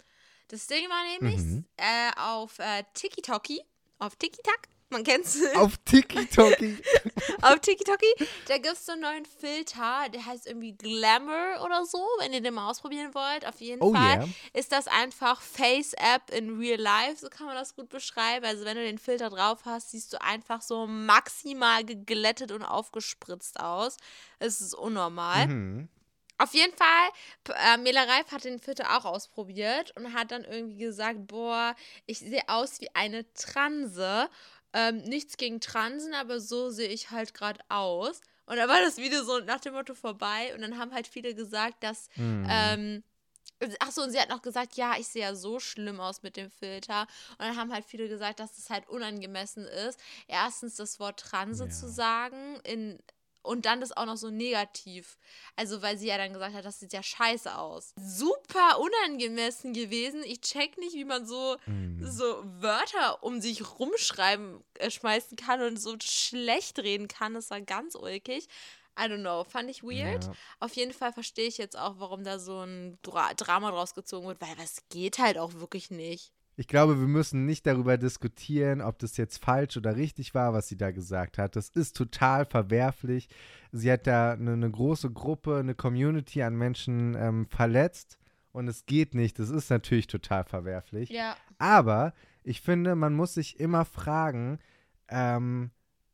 Das 0.50 0.66
Ding 0.66 0.88
war 0.88 1.04
nämlich 1.20 1.40
Mhm. 1.40 1.64
äh, 1.76 2.10
auf 2.20 2.58
äh, 2.58 2.82
TikToki, 2.94 3.62
auf 3.98 4.16
TikTok, 4.16 4.58
man 4.92 5.04
kennt's, 5.04 5.38
Auf 5.54 5.76
TikToki. 5.84 6.76
auf 7.42 7.60
TikToki, 7.60 8.12
da 8.48 8.58
gibt's 8.58 8.86
so 8.86 8.92
einen 8.92 9.02
neuen 9.02 9.24
Filter, 9.24 10.08
der 10.12 10.26
heißt 10.26 10.48
irgendwie 10.48 10.72
Glamour 10.72 11.62
oder 11.64 11.86
so, 11.86 12.04
wenn 12.18 12.32
ihr 12.32 12.40
den 12.40 12.54
mal 12.54 12.68
ausprobieren 12.68 13.14
wollt. 13.14 13.46
Auf 13.46 13.60
jeden 13.60 13.80
Oh 13.80 13.92
Fall 13.94 14.18
yeah. 14.18 14.28
ist 14.52 14.72
das 14.72 14.88
einfach 14.88 15.40
Face-App 15.40 16.30
in 16.32 16.58
Real 16.58 16.80
Life, 16.80 17.18
so 17.20 17.28
kann 17.28 17.46
man 17.46 17.54
das 17.54 17.76
gut 17.76 17.88
beschreiben. 17.88 18.44
Also 18.44 18.64
wenn 18.64 18.76
du 18.76 18.82
den 18.82 18.98
Filter 18.98 19.30
drauf 19.30 19.60
hast, 19.64 19.92
siehst 19.92 20.12
du 20.12 20.20
einfach 20.20 20.60
so 20.62 20.88
maximal 20.88 21.84
geglättet 21.84 22.50
und 22.50 22.64
aufgespritzt 22.64 23.60
aus. 23.60 23.96
Es 24.40 24.60
ist 24.60 24.74
unnormal. 24.74 25.46
mhm. 25.46 25.88
Auf 26.40 26.54
jeden 26.54 26.74
Fall, 26.74 27.10
äh, 27.54 27.76
Mela 27.76 28.04
Reif 28.04 28.32
hat 28.32 28.44
den 28.44 28.58
Filter 28.58 28.96
auch 28.96 29.04
ausprobiert 29.04 29.94
und 29.96 30.14
hat 30.14 30.30
dann 30.30 30.44
irgendwie 30.44 30.78
gesagt, 30.78 31.26
boah, 31.26 31.74
ich 32.06 32.20
sehe 32.20 32.42
aus 32.48 32.80
wie 32.80 32.88
eine 32.94 33.30
Transe. 33.34 34.30
Ähm, 34.72 35.02
nichts 35.02 35.36
gegen 35.36 35.60
Transen, 35.60 36.14
aber 36.14 36.40
so 36.40 36.70
sehe 36.70 36.88
ich 36.88 37.10
halt 37.10 37.34
gerade 37.34 37.60
aus. 37.68 38.20
Und 38.46 38.56
dann 38.56 38.68
war 38.70 38.80
das 38.80 38.96
Video 38.96 39.22
so 39.22 39.40
nach 39.40 39.60
dem 39.60 39.74
Motto 39.74 39.94
vorbei 39.94 40.54
und 40.54 40.62
dann 40.62 40.78
haben 40.78 40.94
halt 40.94 41.06
viele 41.06 41.34
gesagt, 41.34 41.82
dass 41.82 42.08
Mhm. 42.16 42.46
ähm, 42.48 43.04
ach 43.80 43.90
so, 43.90 44.02
und 44.02 44.10
sie 44.10 44.18
hat 44.18 44.30
noch 44.30 44.40
gesagt, 44.42 44.76
ja, 44.76 44.94
ich 44.98 45.08
sehe 45.08 45.22
ja 45.22 45.34
so 45.34 45.60
schlimm 45.60 46.00
aus 46.00 46.22
mit 46.22 46.36
dem 46.36 46.50
Filter. 46.50 47.02
Und 47.32 47.40
dann 47.40 47.56
haben 47.56 47.72
halt 47.72 47.84
viele 47.84 48.08
gesagt, 48.08 48.40
dass 48.40 48.56
es 48.56 48.70
halt 48.70 48.88
unangemessen 48.88 49.66
ist, 49.66 50.00
erstens 50.26 50.76
das 50.76 50.98
Wort 51.00 51.20
Transe 51.20 51.64
Ja. 51.64 51.70
zu 51.70 51.88
sagen 51.90 52.58
in 52.64 52.98
und 53.42 53.66
dann 53.66 53.80
das 53.80 53.96
auch 53.96 54.06
noch 54.06 54.16
so 54.16 54.30
negativ. 54.30 55.16
Also, 55.56 55.82
weil 55.82 55.96
sie 55.98 56.06
ja 56.08 56.18
dann 56.18 56.32
gesagt 56.32 56.54
hat, 56.54 56.64
das 56.64 56.80
sieht 56.80 56.92
ja 56.92 57.02
scheiße 57.02 57.56
aus. 57.56 57.92
Super 57.96 58.78
unangemessen 58.80 59.72
gewesen. 59.72 60.22
Ich 60.24 60.40
check 60.40 60.76
nicht, 60.78 60.94
wie 60.94 61.04
man 61.04 61.26
so, 61.26 61.56
Mhm. 61.66 62.04
so 62.10 62.42
Wörter 62.60 63.22
um 63.22 63.40
sich 63.40 63.78
rumschreiben, 63.78 64.62
äh, 64.74 64.90
schmeißen 64.90 65.36
kann 65.36 65.60
und 65.62 65.76
so 65.80 65.96
schlecht 66.02 66.78
reden 66.78 67.08
kann. 67.08 67.34
Das 67.34 67.50
war 67.50 67.60
ganz 67.60 67.94
ulkig. 67.94 68.46
I 68.98 69.04
don't 69.04 69.20
know, 69.20 69.44
fand 69.44 69.70
ich 69.70 69.82
weird. 69.82 70.24
Ja. 70.24 70.32
Auf 70.58 70.74
jeden 70.74 70.92
Fall 70.92 71.12
verstehe 71.12 71.46
ich 71.46 71.56
jetzt 71.58 71.78
auch, 71.78 71.94
warum 71.98 72.24
da 72.24 72.38
so 72.38 72.58
ein 72.60 72.98
Dra 73.02 73.32
Drama 73.34 73.70
draus 73.70 73.94
gezogen 73.94 74.26
wird, 74.26 74.40
weil 74.42 74.54
das 74.56 74.82
geht 74.90 75.18
halt 75.18 75.38
auch 75.38 75.54
wirklich 75.54 75.90
nicht. 75.90 76.32
Ich 76.60 76.68
glaube, 76.68 77.00
wir 77.00 77.08
müssen 77.08 77.46
nicht 77.46 77.66
darüber 77.66 77.96
diskutieren, 77.96 78.82
ob 78.82 78.98
das 78.98 79.16
jetzt 79.16 79.42
falsch 79.42 79.78
oder 79.78 79.96
richtig 79.96 80.34
war, 80.34 80.52
was 80.52 80.68
sie 80.68 80.76
da 80.76 80.90
gesagt 80.90 81.38
hat. 81.38 81.56
Das 81.56 81.70
ist 81.70 81.96
total 81.96 82.44
verwerflich. 82.44 83.30
Sie 83.72 83.90
hat 83.90 84.06
da 84.06 84.32
eine, 84.32 84.52
eine 84.52 84.70
große 84.70 85.10
Gruppe, 85.10 85.56
eine 85.56 85.74
Community 85.74 86.42
an 86.42 86.56
Menschen 86.56 87.16
ähm, 87.18 87.46
verletzt 87.46 88.18
und 88.52 88.68
es 88.68 88.84
geht 88.84 89.14
nicht. 89.14 89.38
Das 89.38 89.48
ist 89.48 89.70
natürlich 89.70 90.06
total 90.06 90.44
verwerflich. 90.44 91.08
Ja. 91.08 91.34
Aber 91.56 92.12
ich 92.44 92.60
finde, 92.60 92.94
man 92.94 93.14
muss 93.14 93.32
sich 93.32 93.58
immer 93.58 93.86
fragen, 93.86 94.58
ähm, 95.08 95.70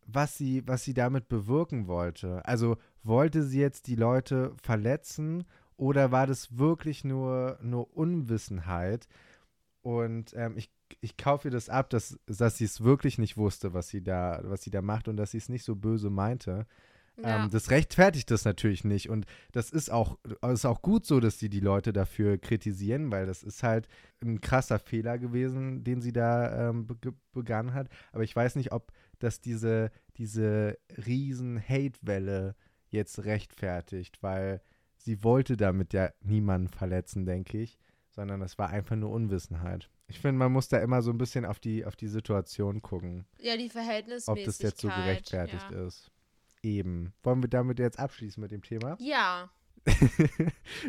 was, 0.06 0.38
sie, 0.38 0.62
was 0.64 0.84
sie 0.84 0.94
damit 0.94 1.26
bewirken 1.26 1.88
wollte. 1.88 2.46
Also 2.46 2.76
wollte 3.02 3.42
sie 3.42 3.58
jetzt 3.58 3.88
die 3.88 3.96
Leute 3.96 4.54
verletzen 4.62 5.42
oder 5.76 6.12
war 6.12 6.28
das 6.28 6.56
wirklich 6.56 7.02
nur, 7.02 7.58
nur 7.62 7.96
Unwissenheit? 7.96 9.08
Und 9.86 10.34
ähm, 10.34 10.56
ich, 10.56 10.68
ich 11.00 11.16
kaufe 11.16 11.46
ihr 11.46 11.52
das 11.52 11.68
ab, 11.68 11.90
dass, 11.90 12.18
dass 12.26 12.58
sie 12.58 12.64
es 12.64 12.82
wirklich 12.82 13.18
nicht 13.18 13.36
wusste, 13.36 13.72
was 13.72 13.88
sie 13.88 14.02
da, 14.02 14.40
was 14.42 14.62
sie 14.62 14.70
da 14.72 14.82
macht 14.82 15.06
und 15.06 15.16
dass 15.16 15.30
sie 15.30 15.38
es 15.38 15.48
nicht 15.48 15.62
so 15.62 15.76
böse 15.76 16.10
meinte. 16.10 16.66
ja. 17.22 17.44
Ähm, 17.44 17.50
das 17.52 17.70
rechtfertigt 17.70 18.32
das 18.32 18.44
natürlich 18.44 18.82
nicht. 18.82 19.08
Und 19.08 19.26
das 19.52 19.70
ist 19.70 19.92
auch, 19.92 20.18
ist 20.52 20.66
auch 20.66 20.82
gut 20.82 21.06
so, 21.06 21.20
dass 21.20 21.38
sie 21.38 21.48
die 21.48 21.60
Leute 21.60 21.92
dafür 21.92 22.36
kritisieren, 22.36 23.12
weil 23.12 23.26
das 23.26 23.44
ist 23.44 23.62
halt 23.62 23.86
ein 24.20 24.40
krasser 24.40 24.80
Fehler 24.80 25.18
gewesen, 25.18 25.84
den 25.84 26.00
sie 26.00 26.12
da 26.12 26.70
ähm, 26.70 26.88
be 26.88 27.14
begangen 27.32 27.72
hat. 27.72 27.88
Aber 28.10 28.24
ich 28.24 28.34
weiß 28.34 28.56
nicht, 28.56 28.72
ob 28.72 28.90
das 29.20 29.40
diese, 29.40 29.92
diese 30.16 30.78
riesen 31.06 31.62
Hate-Welle 31.62 32.56
jetzt 32.88 33.24
rechtfertigt, 33.24 34.20
weil 34.20 34.60
sie 34.96 35.22
wollte 35.22 35.56
damit 35.56 35.92
ja 35.92 36.10
niemanden 36.22 36.70
verletzen, 36.70 37.24
denke 37.24 37.58
ich, 37.58 37.78
sondern 38.16 38.40
es 38.40 38.58
war 38.58 38.70
einfach 38.70 38.96
nur 38.96 39.10
Unwissenheit. 39.10 39.90
Ich 40.08 40.18
finde, 40.18 40.38
man 40.38 40.50
muss 40.50 40.68
da 40.68 40.78
immer 40.78 41.02
so 41.02 41.10
ein 41.10 41.18
bisschen 41.18 41.44
auf 41.44 41.60
die, 41.60 41.84
auf 41.84 41.96
die 41.96 42.08
Situation 42.08 42.80
gucken 42.80 43.26
ja, 43.38 43.56
die 43.56 43.66
ob 43.66 43.72
Verhältnismäßigkeit. 43.72 44.46
das 44.48 44.58
jetzt 44.58 44.80
so 44.80 44.88
gerechtfertigt 44.88 45.70
ja. 45.70 45.86
ist. 45.86 46.10
Eben. 46.62 47.12
Wollen 47.22 47.42
wir 47.42 47.50
damit 47.50 47.78
jetzt 47.78 47.98
abschließen 47.98 48.40
mit 48.40 48.50
dem 48.50 48.62
Thema? 48.62 48.96
Ja. 49.00 49.50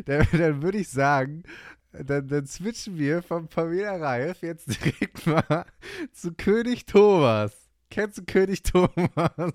dann 0.06 0.26
dann 0.32 0.62
würde 0.62 0.78
ich 0.78 0.88
sagen, 0.88 1.44
dann, 1.92 2.26
dann 2.26 2.46
switchen 2.46 2.98
wir 2.98 3.22
von 3.22 3.46
Pamela 3.46 3.94
Reif 3.96 4.42
jetzt 4.42 4.66
direkt 4.66 5.24
mal 5.26 5.66
zu 6.12 6.32
König 6.32 6.86
Thomas. 6.86 7.52
Kennst 7.90 8.18
du 8.18 8.24
König 8.24 8.62
Thomas? 8.64 9.54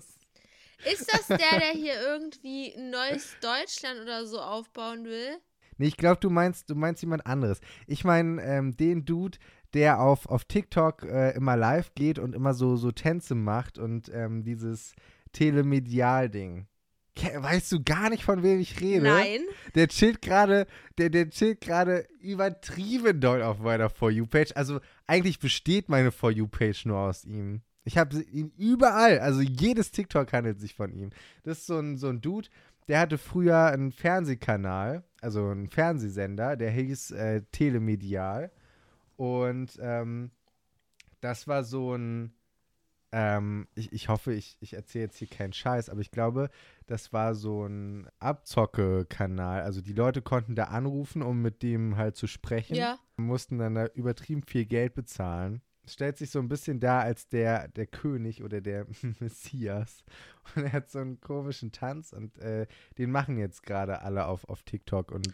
Ist 0.90 1.12
das 1.12 1.26
der, 1.26 1.36
der 1.36 1.72
hier 1.72 2.00
irgendwie 2.00 2.74
ein 2.74 2.90
neues 2.90 3.36
Deutschland 3.40 4.00
oder 4.00 4.26
so 4.26 4.40
aufbauen 4.40 5.04
will? 5.04 5.38
Nee, 5.78 5.86
ich 5.86 5.96
glaube, 5.96 6.20
du 6.20 6.30
meinst, 6.30 6.70
du 6.70 6.74
meinst 6.74 7.02
jemand 7.02 7.26
anderes. 7.26 7.60
Ich 7.86 8.04
meine 8.04 8.42
ähm, 8.42 8.76
den 8.76 9.04
Dude, 9.04 9.38
der 9.74 10.00
auf, 10.00 10.26
auf 10.26 10.44
TikTok 10.44 11.02
äh, 11.04 11.30
immer 11.32 11.56
live 11.56 11.94
geht 11.94 12.18
und 12.18 12.34
immer 12.34 12.54
so, 12.54 12.76
so 12.76 12.92
Tänze 12.92 13.34
macht 13.34 13.78
und 13.78 14.10
ähm, 14.12 14.44
dieses 14.44 14.94
Telemedial-Ding. 15.32 16.66
Weißt 17.36 17.70
du 17.70 17.82
gar 17.82 18.10
nicht, 18.10 18.24
von 18.24 18.42
wem 18.42 18.60
ich 18.60 18.80
rede? 18.80 19.04
Nein. 19.04 19.40
Der 19.74 19.88
chillt 19.88 20.20
gerade, 20.20 20.66
der, 20.98 21.10
der 21.10 21.30
chillt 21.30 21.60
gerade 21.60 22.06
übertrieben 22.20 23.20
doll 23.20 23.42
auf 23.42 23.60
meiner 23.60 23.88
For 23.88 24.10
You-Page. 24.10 24.52
Also 24.56 24.80
eigentlich 25.06 25.38
besteht 25.38 25.88
meine 25.88 26.10
For 26.10 26.30
You-Page 26.30 26.86
nur 26.86 26.98
aus 26.98 27.24
ihm. 27.24 27.62
Ich 27.84 27.98
habe 27.98 28.20
ihn 28.20 28.50
überall, 28.56 29.18
also 29.18 29.42
jedes 29.42 29.90
TikTok 29.90 30.32
handelt 30.32 30.58
sich 30.58 30.74
von 30.74 30.92
ihm. 30.92 31.10
Das 31.44 31.58
ist 31.58 31.66
so 31.66 31.78
ein, 31.78 31.98
so 31.98 32.08
ein 32.08 32.20
Dude, 32.20 32.48
der 32.88 33.00
hatte 33.00 33.18
früher 33.18 33.66
einen 33.66 33.92
Fernsehkanal, 33.92 35.04
also 35.20 35.48
einen 35.48 35.68
Fernsehsender, 35.68 36.56
der 36.56 36.70
hieß 36.70 37.12
äh, 37.12 37.42
Telemedial. 37.50 38.50
Und 39.16 39.78
ähm, 39.80 40.30
das 41.20 41.48
war 41.48 41.64
so 41.64 41.94
ein, 41.94 42.34
ähm, 43.12 43.68
ich, 43.74 43.92
ich 43.92 44.08
hoffe, 44.08 44.34
ich, 44.34 44.58
ich 44.60 44.74
erzähle 44.74 45.04
jetzt 45.04 45.16
hier 45.16 45.28
keinen 45.28 45.52
Scheiß, 45.52 45.88
aber 45.88 46.00
ich 46.00 46.10
glaube, 46.10 46.50
das 46.86 47.12
war 47.12 47.34
so 47.34 47.64
ein 47.64 48.08
Abzocke-Kanal. 48.18 49.62
Also 49.62 49.80
die 49.80 49.92
Leute 49.92 50.20
konnten 50.20 50.54
da 50.54 50.64
anrufen, 50.64 51.22
um 51.22 51.40
mit 51.40 51.62
dem 51.62 51.96
halt 51.96 52.16
zu 52.16 52.26
sprechen. 52.26 52.74
Ja. 52.74 52.98
Mussten 53.16 53.58
dann 53.58 53.76
da 53.76 53.86
übertrieben 53.86 54.42
viel 54.42 54.66
Geld 54.66 54.94
bezahlen. 54.94 55.62
Stellt 55.86 56.16
sich 56.18 56.30
so 56.30 56.38
ein 56.38 56.48
bisschen 56.48 56.80
dar 56.80 57.02
als 57.02 57.28
der, 57.28 57.68
der 57.68 57.86
König 57.86 58.42
oder 58.42 58.60
der 58.60 58.86
Messias. 59.20 60.04
Und 60.54 60.64
er 60.64 60.72
hat 60.72 60.90
so 60.90 60.98
einen 60.98 61.20
komischen 61.20 61.72
Tanz 61.72 62.12
und 62.12 62.38
äh, 62.38 62.66
den 62.98 63.10
machen 63.10 63.38
jetzt 63.38 63.62
gerade 63.62 64.00
alle 64.02 64.26
auf, 64.26 64.48
auf 64.48 64.62
TikTok. 64.62 65.10
Und 65.10 65.32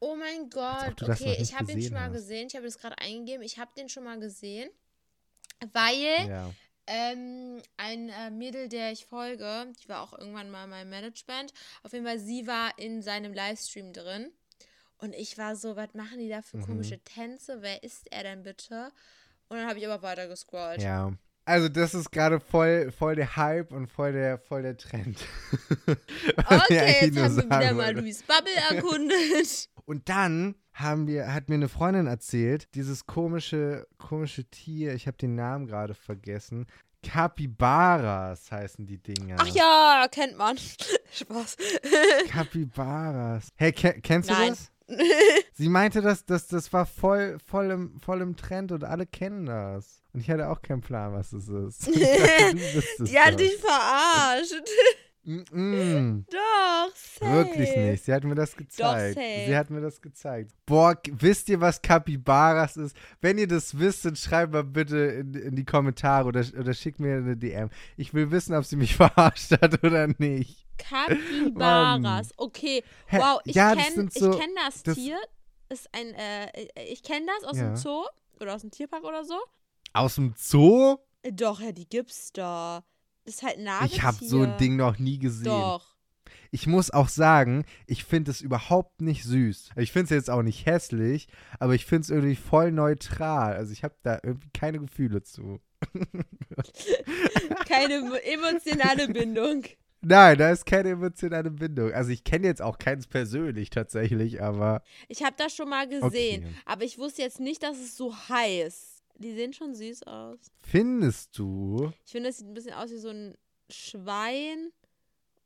Oh 0.00 0.16
mein 0.16 0.50
Gott. 0.50 1.00
Okay, 1.02 1.36
ich 1.40 1.54
habe 1.54 1.66
den 1.66 1.76
gesehen 1.76 1.90
schon 1.90 1.94
mal 1.98 2.06
hast. 2.08 2.12
gesehen. 2.14 2.46
Ich 2.48 2.56
habe 2.56 2.64
das 2.66 2.78
gerade 2.78 2.98
eingegeben. 2.98 3.42
Ich 3.42 3.58
habe 3.58 3.70
den 3.76 3.88
schon 3.88 4.02
mal 4.04 4.18
gesehen. 4.18 4.68
Weil 5.72 6.28
ja. 6.28 6.50
ähm, 6.88 7.62
ein 7.76 8.08
äh, 8.08 8.30
Mädel, 8.30 8.68
der 8.68 8.90
ich 8.90 9.06
folge, 9.06 9.72
die 9.82 9.88
war 9.88 10.02
auch 10.02 10.18
irgendwann 10.18 10.50
mal 10.50 10.64
in 10.64 10.70
meinem 10.70 10.90
Management. 10.90 11.52
Auf 11.84 11.92
jeden 11.92 12.04
Fall, 12.04 12.18
sie 12.18 12.46
war 12.48 12.76
in 12.78 13.00
seinem 13.02 13.32
Livestream 13.32 13.92
drin. 13.92 14.32
Und 14.98 15.14
ich 15.14 15.38
war 15.38 15.54
so, 15.56 15.76
was 15.76 15.94
machen 15.94 16.18
die 16.18 16.28
da 16.28 16.42
für 16.42 16.56
Mhm. 16.58 16.62
komische 16.66 16.98
Tänze? 17.04 17.62
Wer 17.62 17.82
ist 17.84 18.10
er 18.12 18.24
denn 18.24 18.42
bitte? 18.42 18.90
Und 19.52 19.58
dann 19.58 19.68
habe 19.68 19.78
ich 19.78 19.86
aber 19.86 20.02
weiter 20.02 20.28
gescrollt. 20.28 20.80
Ja. 20.80 21.12
Also 21.44 21.68
das 21.68 21.92
ist 21.92 22.10
gerade 22.10 22.40
voll, 22.40 22.90
voll 22.90 23.16
der 23.16 23.36
Hype 23.36 23.70
und 23.70 23.86
voll 23.86 24.12
der, 24.12 24.38
voll 24.38 24.62
der 24.62 24.78
Trend. 24.78 25.18
Okay, 26.46 27.06
jetzt 27.06 27.18
haben 27.18 27.36
wir 27.36 27.44
wieder 27.44 27.74
mal. 27.74 27.94
Louis 27.94 28.22
Bubble 28.22 28.54
erkundet. 28.70 29.68
Und 29.84 30.08
dann 30.08 30.54
haben 30.72 31.06
wir, 31.06 31.34
hat 31.34 31.48
mir 31.48 31.56
eine 31.56 31.68
Freundin 31.68 32.06
erzählt, 32.06 32.68
dieses 32.74 33.06
komische, 33.06 33.86
komische 33.98 34.44
Tier, 34.44 34.94
ich 34.94 35.06
habe 35.06 35.16
den 35.16 35.34
Namen 35.34 35.66
gerade 35.66 35.94
vergessen. 35.94 36.66
Capybaras 37.02 38.50
heißen 38.50 38.86
die 38.86 38.98
Dinger. 38.98 39.36
Ach 39.38 39.46
ja, 39.48 40.06
kennt 40.10 40.38
man. 40.38 40.56
Spaß. 41.12 41.56
Capybaras. 42.28 43.48
Hey, 43.56 43.72
ke 43.72 44.00
kennst 44.00 44.30
du 44.30 44.34
Nein. 44.34 44.50
das? 44.50 44.71
Sie 45.54 45.68
meinte, 45.68 46.02
dass 46.02 46.24
das, 46.24 46.46
das 46.48 46.72
war 46.72 46.86
voll, 46.86 47.38
voll, 47.46 47.70
im, 47.70 48.00
voll 48.00 48.20
im 48.20 48.36
Trend 48.36 48.72
und 48.72 48.84
alle 48.84 49.06
kennen 49.06 49.46
das. 49.46 50.02
Und 50.12 50.20
ich 50.20 50.30
hatte 50.30 50.48
auch 50.48 50.62
keinen 50.62 50.80
Plan, 50.80 51.12
was 51.12 51.32
es 51.32 51.48
ist. 51.48 51.86
Dachte, 51.88 53.04
Die 53.04 53.18
hat 53.18 53.40
dich 53.40 53.56
verarscht. 53.56 54.62
Mm-mm. 55.24 56.24
Doch, 56.30 56.96
safe. 56.96 57.32
Wirklich 57.32 57.76
nicht. 57.76 58.04
Sie 58.04 58.12
hat 58.12 58.24
mir 58.24 58.34
das 58.34 58.56
gezeigt. 58.56 59.14
safe. 59.14 59.44
Sie 59.46 59.56
hat 59.56 59.70
mir 59.70 59.80
das 59.80 60.00
gezeigt. 60.02 60.52
Boah, 60.66 60.96
wisst 61.10 61.48
ihr, 61.48 61.60
was 61.60 61.80
Capybaras 61.80 62.76
ist? 62.76 62.96
Wenn 63.20 63.38
ihr 63.38 63.46
das 63.46 63.78
wisst, 63.78 64.04
dann 64.04 64.16
schreibt 64.16 64.52
mal 64.52 64.64
bitte 64.64 64.96
in, 64.96 65.34
in 65.34 65.54
die 65.56 65.64
Kommentare 65.64 66.26
oder, 66.28 66.44
oder 66.58 66.74
schickt 66.74 66.98
mir 66.98 67.16
eine 67.18 67.36
DM. 67.36 67.70
Ich 67.96 68.12
will 68.14 68.30
wissen, 68.32 68.54
ob 68.54 68.64
sie 68.64 68.76
mich 68.76 68.96
verarscht 68.96 69.52
hat 69.52 69.82
oder 69.84 70.08
nicht. 70.18 70.66
Capybaras. 70.78 72.30
Okay. 72.36 72.82
Hä? 73.06 73.18
Wow, 73.18 73.40
ich 73.44 73.54
ja, 73.54 73.74
kenne 73.74 74.08
so, 74.12 74.30
kenn 74.30 74.50
das, 74.66 74.82
das- 74.82 74.94
Tier. 74.96 75.18
Ist 75.68 75.88
ein, 75.92 76.12
äh, 76.14 76.82
ich 76.90 77.02
kenne 77.02 77.26
das 77.40 77.48
aus 77.48 77.56
Ja. 77.56 77.64
dem 77.68 77.76
Zoo 77.76 78.04
oder 78.40 78.54
aus 78.54 78.60
dem 78.60 78.70
Tierpark 78.70 79.04
oder 79.04 79.24
so. 79.24 79.36
aus 79.94 80.16
dem 80.16 80.34
Zoo? 80.36 80.96
Äh, 81.22 81.32
Doch, 81.32 81.60
ja, 81.60 81.72
die 81.72 81.88
gibt's 81.88 82.30
da. 82.32 82.84
Ist 83.24 83.42
halt 83.42 83.58
ein 83.58 83.64
Nagetier. 83.64 83.96
Ich 83.96 84.02
habe 84.02 84.24
so 84.24 84.42
ein 84.42 84.56
Ding 84.58 84.76
noch 84.76 84.98
nie 84.98 85.18
gesehen. 85.18 85.44
Doch. 85.44 85.86
Ich 86.50 86.66
muss 86.66 86.90
auch 86.90 87.08
sagen, 87.08 87.64
ich 87.86 88.04
finde 88.04 88.30
es 88.30 88.40
überhaupt 88.42 89.00
nicht 89.00 89.24
süß. 89.24 89.70
Ich 89.76 89.90
finde 89.92 90.04
es 90.04 90.10
jetzt 90.10 90.28
auch 90.30 90.42
nicht 90.42 90.66
hässlich, 90.66 91.28
aber 91.58 91.74
ich 91.74 91.86
finde 91.86 92.02
es 92.02 92.10
irgendwie 92.10 92.36
voll 92.36 92.72
neutral. 92.72 93.54
Also 93.54 93.72
ich 93.72 93.84
habe 93.84 93.94
da 94.02 94.18
irgendwie 94.22 94.50
keine 94.52 94.78
Gefühle 94.80 95.22
zu. 95.22 95.60
Keine 97.66 97.94
emo- 97.94 98.14
emotionale 98.22 99.08
Bindung. 99.08 99.64
Nein, 100.02 100.36
da 100.38 100.50
ist 100.50 100.66
keine 100.66 100.90
emotionale 100.90 101.50
Bindung. 101.50 101.92
Also 101.92 102.10
ich 102.10 102.24
kenne 102.24 102.46
jetzt 102.46 102.60
auch 102.60 102.78
keins 102.78 103.06
persönlich 103.06 103.70
tatsächlich, 103.70 104.42
aber 104.42 104.82
Ich 105.08 105.22
habe 105.22 105.34
das 105.38 105.54
schon 105.54 105.68
mal 105.68 105.88
gesehen, 105.88 106.44
Okay. 106.44 106.54
aber 106.66 106.84
ich 106.84 106.98
wusste 106.98 107.22
jetzt 107.22 107.40
nicht, 107.40 107.62
dass 107.62 107.78
es 107.78 107.96
so 107.96 108.14
heiß. 108.28 108.91
Die 109.18 109.34
sehen 109.34 109.52
schon 109.52 109.74
süß 109.74 110.04
aus. 110.04 110.38
findest 110.62 111.38
du? 111.38 111.92
Ich 112.04 112.12
finde, 112.12 112.30
es 112.30 112.38
sieht 112.38 112.48
ein 112.48 112.54
bisschen 112.54 112.74
aus 112.74 112.90
wie 112.90 112.98
so 112.98 113.10
ein 113.10 113.34
Schwein 113.70 114.72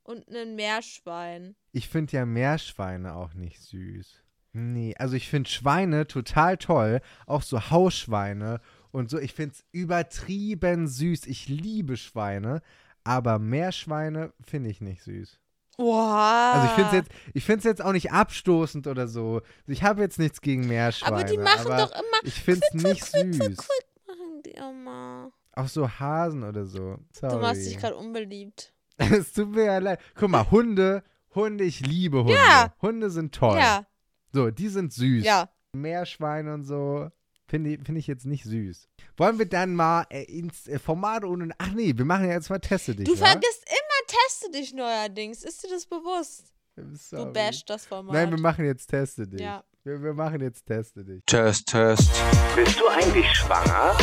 und 0.02 0.28
ein 0.28 0.54
Meerschwein. 0.54 1.56
Ich 1.72 1.88
finde 1.88 2.12
ja 2.12 2.26
Meerschweine 2.26 3.14
auch 3.14 3.34
nicht 3.34 3.60
süß. 3.60 4.22
Nee, 4.52 4.94
also 4.96 5.16
ich 5.16 5.28
finde 5.28 5.50
Schweine 5.50 6.06
total 6.06 6.56
toll, 6.56 7.02
auch 7.26 7.42
so 7.42 7.70
Hausschweine 7.70 8.60
und 8.90 9.10
so. 9.10 9.18
Ich 9.18 9.34
finde 9.34 9.54
es 9.54 9.64
übertrieben 9.72 10.88
süß. 10.88 11.26
Ich 11.26 11.48
liebe 11.48 11.98
Schweine, 11.98 12.62
aber 13.04 13.38
Meerschweine 13.38 14.32
finde 14.40 14.70
ich 14.70 14.80
nicht 14.80 15.02
süß. 15.02 15.38
Wow. 15.78 16.54
Also 16.54 16.66
ich 16.68 16.72
finde 16.72 16.88
es 16.88 16.92
jetzt, 16.94 17.10
ich 17.34 17.44
find's 17.44 17.64
jetzt 17.64 17.82
auch 17.82 17.92
nicht 17.92 18.10
abstoßend 18.12 18.86
oder 18.86 19.06
so. 19.08 19.42
Ich 19.66 19.82
habe 19.82 20.00
jetzt 20.02 20.18
nichts 20.18 20.40
gegen 20.40 20.66
Meerschweine. 20.66 21.14
aber 21.16 21.24
die 21.24 21.38
machen 21.38 21.66
aber 21.72 21.76
doch 21.86 21.92
immer. 21.92 22.18
Ich 22.22 22.40
finde 22.40 22.62
es 22.72 22.82
nicht 22.82 23.04
süß. 23.04 23.58
Machen 24.06 24.42
die 24.44 24.50
immer. 24.52 25.30
Auch 25.52 25.68
so 25.68 25.88
Hasen 25.88 26.44
oder 26.44 26.64
so. 26.66 26.98
Sorry. 27.12 27.34
Du 27.34 27.40
machst 27.40 27.66
dich 27.66 27.78
gerade 27.78 27.96
unbeliebt. 27.96 28.72
Es 28.98 29.34
tut 29.34 29.50
mir 29.54 29.64
ja 29.64 29.78
leid. 29.78 30.00
Guck 30.14 30.30
mal, 30.30 30.50
Hunde, 30.50 31.02
Hunde, 31.34 31.64
ich 31.64 31.80
liebe 31.80 32.20
Hunde. 32.20 32.32
Ja. 32.32 32.74
Hunde 32.80 33.10
sind 33.10 33.34
toll. 33.34 33.58
Ja, 33.58 33.86
So, 34.32 34.50
die 34.50 34.68
sind 34.68 34.92
süß. 34.94 35.22
ja. 35.24 35.50
Meerschweine 35.74 36.54
und 36.54 36.64
so. 36.64 37.10
Finde 37.48 37.70
ich, 37.70 37.80
find 37.82 37.96
ich 37.96 38.06
jetzt 38.06 38.26
nicht 38.26 38.44
süß. 38.44 38.88
Wollen 39.16 39.38
wir 39.38 39.46
dann 39.46 39.74
mal 39.74 40.04
äh, 40.10 40.24
ins 40.24 40.66
äh, 40.66 40.78
Format 40.78 41.24
ohne. 41.24 41.54
Ach 41.58 41.70
nee, 41.72 41.92
wir 41.96 42.04
machen 42.04 42.26
ja 42.26 42.34
jetzt 42.34 42.50
mal 42.50 42.58
Teste 42.58 42.94
dich. 42.94 43.06
Du 43.06 43.12
wa? 43.20 43.26
vergisst 43.26 43.64
immer, 43.68 44.18
teste 44.26 44.50
dich 44.50 44.74
neuerdings. 44.74 45.44
Ist 45.44 45.62
dir 45.62 45.68
das 45.68 45.86
bewusst? 45.86 46.52
Sorry. 46.94 47.24
Du 47.24 47.32
bashst 47.32 47.70
das 47.70 47.86
Format. 47.86 48.14
Nein, 48.14 48.30
wir 48.30 48.40
machen 48.40 48.64
jetzt 48.64 48.88
Teste 48.88 49.26
dich. 49.26 49.40
Ja. 49.40 49.64
Wir, 49.84 50.02
wir 50.02 50.14
machen 50.14 50.40
jetzt 50.40 50.66
Teste 50.66 51.04
dich. 51.04 51.22
Test, 51.26 51.68
Test, 51.68 52.10
Bist 52.56 52.80
du 52.80 52.88
eigentlich 52.88 53.26
schwanger? 53.34 53.96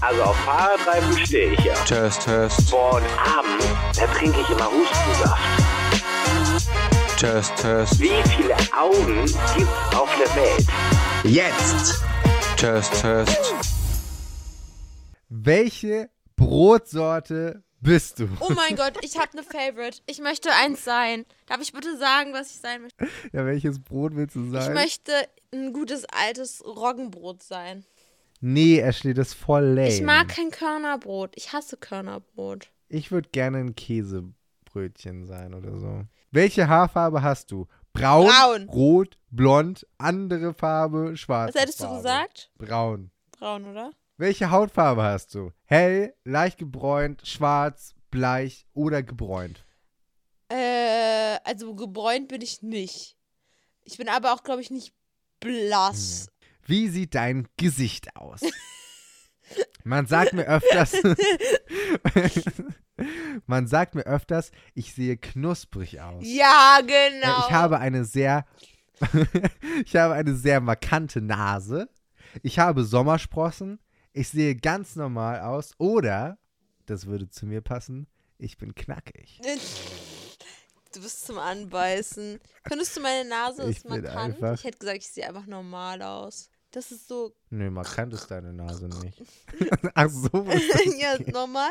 Also 0.00 0.22
auf 0.22 0.36
Fahrradreifen 0.38 1.18
stehe 1.26 1.52
ich 1.52 1.60
ja. 1.60 1.74
Test, 1.84 2.22
Test, 2.22 2.70
Boah, 2.70 2.96
und 2.96 3.04
abends, 3.18 3.66
da 3.98 4.06
trinke 4.06 4.40
ich 4.40 4.48
immer 4.48 4.70
Hustensaft. 4.72 5.42
Test, 7.18 7.54
Test, 7.56 8.00
Wie 8.00 8.22
viele 8.30 8.54
Augen 8.72 9.26
gibt's 9.54 9.94
auf 9.94 10.08
der 10.16 10.34
Welt? 10.34 10.66
Jetzt! 11.24 12.02
Test, 12.62 12.94
Test. 13.00 13.54
Welche 15.28 16.10
Brotsorte 16.36 17.64
bist 17.80 18.20
du? 18.20 18.28
Oh 18.38 18.52
mein 18.54 18.76
Gott, 18.76 18.92
ich 19.02 19.18
habe 19.18 19.32
eine 19.32 19.42
Favorite. 19.42 19.98
Ich 20.06 20.20
möchte 20.20 20.48
eins 20.52 20.84
sein. 20.84 21.24
Darf 21.46 21.60
ich 21.60 21.72
bitte 21.72 21.98
sagen, 21.98 22.32
was 22.32 22.52
ich 22.52 22.60
sein 22.60 22.82
möchte? 22.82 23.08
Ja, 23.32 23.44
welches 23.44 23.80
Brot 23.80 24.14
willst 24.14 24.36
du 24.36 24.48
sein? 24.48 24.62
Ich 24.62 24.80
möchte 24.80 25.10
ein 25.52 25.72
gutes 25.72 26.04
altes 26.04 26.64
Roggenbrot 26.64 27.42
sein. 27.42 27.84
nee, 28.40 28.78
Ashley, 28.78 29.12
das 29.12 29.30
ist 29.30 29.34
voll 29.34 29.64
lame. 29.64 29.88
Ich 29.88 30.00
mag 30.00 30.28
kein 30.28 30.52
Körnerbrot. 30.52 31.32
Ich 31.34 31.52
hasse 31.52 31.76
Körnerbrot. 31.76 32.70
Ich 32.88 33.10
würde 33.10 33.28
gerne 33.30 33.58
ein 33.58 33.74
Käsebrötchen 33.74 35.26
sein 35.26 35.54
oder 35.54 35.76
so. 35.80 36.04
Welche 36.30 36.68
Haarfarbe 36.68 37.22
hast 37.22 37.50
du? 37.50 37.66
Braun, 37.92 38.26
Braun. 38.26 38.68
rot, 38.68 39.18
blond, 39.30 39.86
andere 39.98 40.54
Farbe, 40.54 41.16
schwarz. 41.16 41.54
Was 41.54 41.60
hättest 41.62 41.80
du 41.82 41.96
gesagt? 41.96 42.50
Braun. 42.58 43.10
Braun, 43.32 43.66
oder? 43.66 43.90
Welche 44.16 44.50
Hautfarbe 44.50 45.02
hast 45.02 45.34
du? 45.34 45.52
Hell, 45.64 46.14
leicht 46.24 46.58
gebräunt, 46.58 47.26
schwarz, 47.26 47.94
bleich 48.10 48.66
oder 48.72 49.02
gebräunt? 49.02 49.64
Äh, 50.48 51.38
also 51.44 51.74
gebräunt 51.74 52.28
bin 52.28 52.40
ich 52.40 52.62
nicht. 52.62 53.16
Ich 53.84 53.96
bin 53.98 54.08
aber 54.08 54.32
auch, 54.32 54.42
glaube 54.42 54.60
ich, 54.62 54.70
nicht 54.70 54.94
blass. 55.40 56.28
Wie 56.64 56.88
sieht 56.88 57.14
dein 57.14 57.48
Gesicht 57.56 58.16
aus? 58.16 58.40
Man 59.84 60.06
sagt 60.06 60.32
mir 60.32 60.44
öfters, 60.46 60.92
man 63.46 63.66
sagt 63.66 63.94
mir 63.94 64.02
öfters, 64.02 64.50
ich 64.74 64.94
sehe 64.94 65.16
knusprig 65.16 66.00
aus. 66.00 66.22
Ja, 66.26 66.78
Äh, 66.80 66.86
genau. 66.86 67.38
Ich 67.46 67.52
habe 67.52 67.78
eine 67.78 68.04
sehr, 68.04 68.44
ich 69.84 69.96
habe 69.96 70.14
eine 70.14 70.34
sehr 70.34 70.60
markante 70.60 71.20
Nase. 71.20 71.88
Ich 72.42 72.58
habe 72.58 72.84
Sommersprossen. 72.84 73.78
Ich 74.12 74.28
sehe 74.28 74.54
ganz 74.56 74.96
normal 74.96 75.40
aus. 75.40 75.72
Oder, 75.78 76.38
das 76.86 77.06
würde 77.06 77.28
zu 77.28 77.46
mir 77.46 77.60
passen, 77.62 78.06
ich 78.38 78.56
bin 78.58 78.74
knackig. 78.74 79.40
Du 80.94 81.00
bist 81.00 81.24
zum 81.26 81.38
Anbeißen. 81.38 82.38
Könntest 82.64 82.94
du 82.94 83.00
meine 83.00 83.26
Nase 83.26 83.62
Ich 83.70 83.78
ist 83.78 83.88
bin 83.88 84.02
markant? 84.02 84.34
einfach- 84.36 84.54
Ich 84.58 84.64
hätte 84.64 84.76
gesagt, 84.76 84.98
ich 84.98 85.08
sehe 85.08 85.26
einfach 85.26 85.46
normal 85.46 86.02
aus. 86.02 86.50
Das 86.72 86.90
ist 86.90 87.06
so, 87.06 87.32
Nö, 87.50 87.70
markant 87.70 88.12
ist 88.14 88.30
deine 88.30 88.52
Nase 88.52 88.88
nicht. 88.88 89.22
Ach 89.94 90.08
so. 90.08 90.28
das 90.28 90.62
ja, 90.98 91.16
normal. 91.30 91.70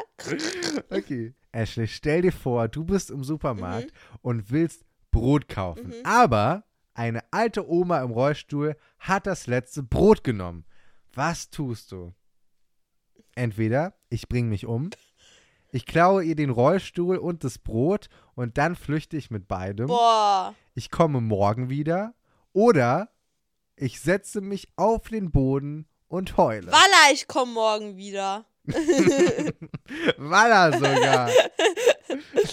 Okay. 0.89 1.33
Ashley, 1.51 1.87
stell 1.87 2.21
dir 2.21 2.31
vor, 2.31 2.67
du 2.67 2.83
bist 2.85 3.09
im 3.11 3.23
Supermarkt 3.23 3.87
Mhm. 3.87 4.17
und 4.21 4.51
willst 4.51 4.85
Brot 5.09 5.47
kaufen. 5.49 5.93
Aber 6.03 6.63
eine 6.93 7.23
alte 7.31 7.67
Oma 7.69 8.01
im 8.03 8.11
Rollstuhl 8.11 8.75
hat 8.99 9.25
das 9.27 9.47
letzte 9.47 9.81
Brot 9.83 10.23
genommen. 10.23 10.65
Was 11.13 11.49
tust 11.49 11.91
du? 11.91 12.13
Entweder 13.35 13.93
ich 14.09 14.27
bringe 14.29 14.49
mich 14.49 14.65
um, 14.65 14.89
ich 15.71 15.85
klaue 15.85 16.23
ihr 16.23 16.35
den 16.35 16.49
Rollstuhl 16.49 17.17
und 17.17 17.43
das 17.43 17.57
Brot 17.57 18.07
und 18.35 18.57
dann 18.57 18.75
flüchte 18.75 19.17
ich 19.17 19.31
mit 19.31 19.47
beidem. 19.47 19.87
Boah. 19.87 20.53
Ich 20.75 20.91
komme 20.91 21.21
morgen 21.21 21.69
wieder. 21.69 22.13
Oder 22.53 23.09
ich 23.81 23.99
setze 23.99 24.41
mich 24.41 24.69
auf 24.75 25.09
den 25.09 25.31
Boden 25.31 25.87
und 26.07 26.37
heule. 26.37 26.67
Walla, 26.67 27.13
ich 27.13 27.27
komme 27.27 27.53
morgen 27.53 27.97
wieder. 27.97 28.45
Walla 30.17 30.71
sogar. 30.71 31.29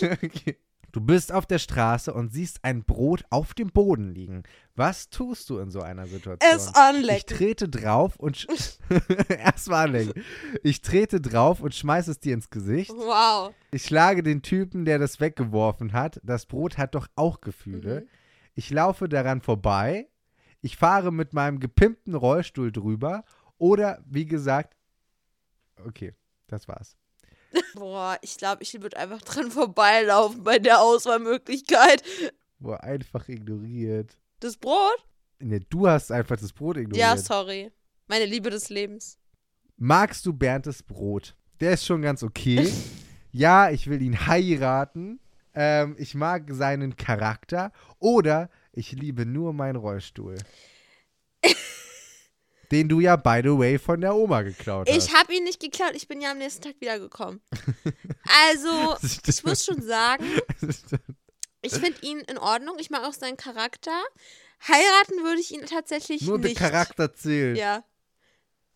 okay. 0.00 0.56
Du 0.90 1.02
bist 1.02 1.32
auf 1.32 1.44
der 1.44 1.58
Straße 1.58 2.14
und 2.14 2.32
siehst 2.32 2.60
ein 2.62 2.82
Brot 2.82 3.24
auf 3.28 3.52
dem 3.52 3.68
Boden 3.68 4.14
liegen. 4.14 4.44
Was 4.74 5.10
tust 5.10 5.50
du 5.50 5.58
in 5.58 5.70
so 5.70 5.82
einer 5.82 6.06
Situation? 6.06 6.50
Es 6.56 6.74
anlecken. 6.74 7.16
Ich 7.18 7.26
trete 7.26 7.68
drauf 7.68 8.16
und 8.16 8.46
erstmal 9.28 9.86
anlegen. 9.86 10.24
Ich 10.62 10.80
trete 10.80 11.20
drauf 11.20 11.60
und 11.60 11.74
schmeiße 11.74 12.12
es 12.12 12.20
dir 12.20 12.32
ins 12.32 12.48
Gesicht. 12.48 12.90
Wow. 12.90 13.52
Ich 13.70 13.84
schlage 13.84 14.22
den 14.22 14.40
Typen, 14.40 14.86
der 14.86 14.98
das 14.98 15.20
weggeworfen 15.20 15.92
hat. 15.92 16.20
Das 16.24 16.46
Brot 16.46 16.78
hat 16.78 16.94
doch 16.94 17.06
auch 17.16 17.42
Gefühle. 17.42 18.00
Mhm. 18.00 18.08
Ich 18.54 18.70
laufe 18.70 19.10
daran 19.10 19.42
vorbei. 19.42 20.08
Ich 20.60 20.76
fahre 20.76 21.12
mit 21.12 21.32
meinem 21.32 21.60
gepimpten 21.60 22.14
Rollstuhl 22.14 22.72
drüber. 22.72 23.24
Oder, 23.58 24.02
wie 24.06 24.26
gesagt, 24.26 24.76
okay, 25.84 26.14
das 26.46 26.68
war's. 26.68 26.96
Boah, 27.74 28.18
ich 28.22 28.36
glaube, 28.36 28.62
ich 28.62 28.80
würde 28.80 28.96
einfach 28.96 29.22
dran 29.22 29.50
vorbeilaufen 29.50 30.42
bei 30.42 30.58
der 30.58 30.80
Auswahlmöglichkeit. 30.80 32.02
Boah, 32.58 32.82
einfach 32.82 33.28
ignoriert. 33.28 34.16
Das 34.40 34.56
Brot? 34.56 35.06
Ne, 35.38 35.60
du 35.60 35.88
hast 35.88 36.12
einfach 36.12 36.36
das 36.36 36.52
Brot 36.52 36.76
ignoriert. 36.76 36.98
Ja, 36.98 37.16
sorry. 37.16 37.72
Meine 38.06 38.26
Liebe 38.26 38.50
des 38.50 38.68
Lebens. 38.68 39.18
Magst 39.76 40.26
du 40.26 40.32
Berntes 40.32 40.82
Brot? 40.82 41.36
der 41.60 41.72
ist 41.72 41.86
schon 41.86 42.02
ganz 42.02 42.22
okay. 42.22 42.72
ja, 43.32 43.70
ich 43.70 43.88
will 43.88 44.02
ihn 44.02 44.26
heiraten. 44.26 45.20
Ähm, 45.54 45.96
ich 45.98 46.14
mag 46.14 46.44
seinen 46.50 46.96
Charakter. 46.96 47.72
Oder 47.98 48.48
ich 48.78 48.92
liebe 48.92 49.26
nur 49.26 49.52
meinen 49.52 49.76
Rollstuhl. 49.76 50.38
Den 52.70 52.88
du 52.88 53.00
ja, 53.00 53.16
by 53.16 53.40
the 53.42 53.58
way, 53.58 53.78
von 53.78 54.00
der 54.00 54.14
Oma 54.14 54.42
geklaut 54.42 54.88
hast. 54.88 54.96
Ich 54.96 55.14
habe 55.14 55.34
ihn 55.34 55.42
nicht 55.44 55.60
geklaut, 55.60 55.94
ich 55.94 56.06
bin 56.06 56.20
ja 56.20 56.30
am 56.30 56.38
nächsten 56.38 56.62
Tag 56.62 56.76
wiedergekommen. 56.80 57.40
Also, 58.46 58.96
ich 59.26 59.44
muss 59.44 59.64
schon 59.64 59.82
sagen, 59.82 60.24
ich 61.62 61.72
finde 61.72 61.98
ihn 62.02 62.20
in 62.20 62.38
Ordnung. 62.38 62.76
Ich 62.78 62.90
mag 62.90 63.04
auch 63.04 63.14
seinen 63.14 63.36
Charakter. 63.36 63.98
Heiraten 64.66 65.24
würde 65.24 65.40
ich 65.40 65.52
ihn 65.52 65.66
tatsächlich 65.66 66.22
Nur 66.22 66.38
der 66.38 66.50
nicht. 66.50 66.58
Charakter 66.58 67.12
zählt. 67.12 67.56
Ja. 67.58 67.84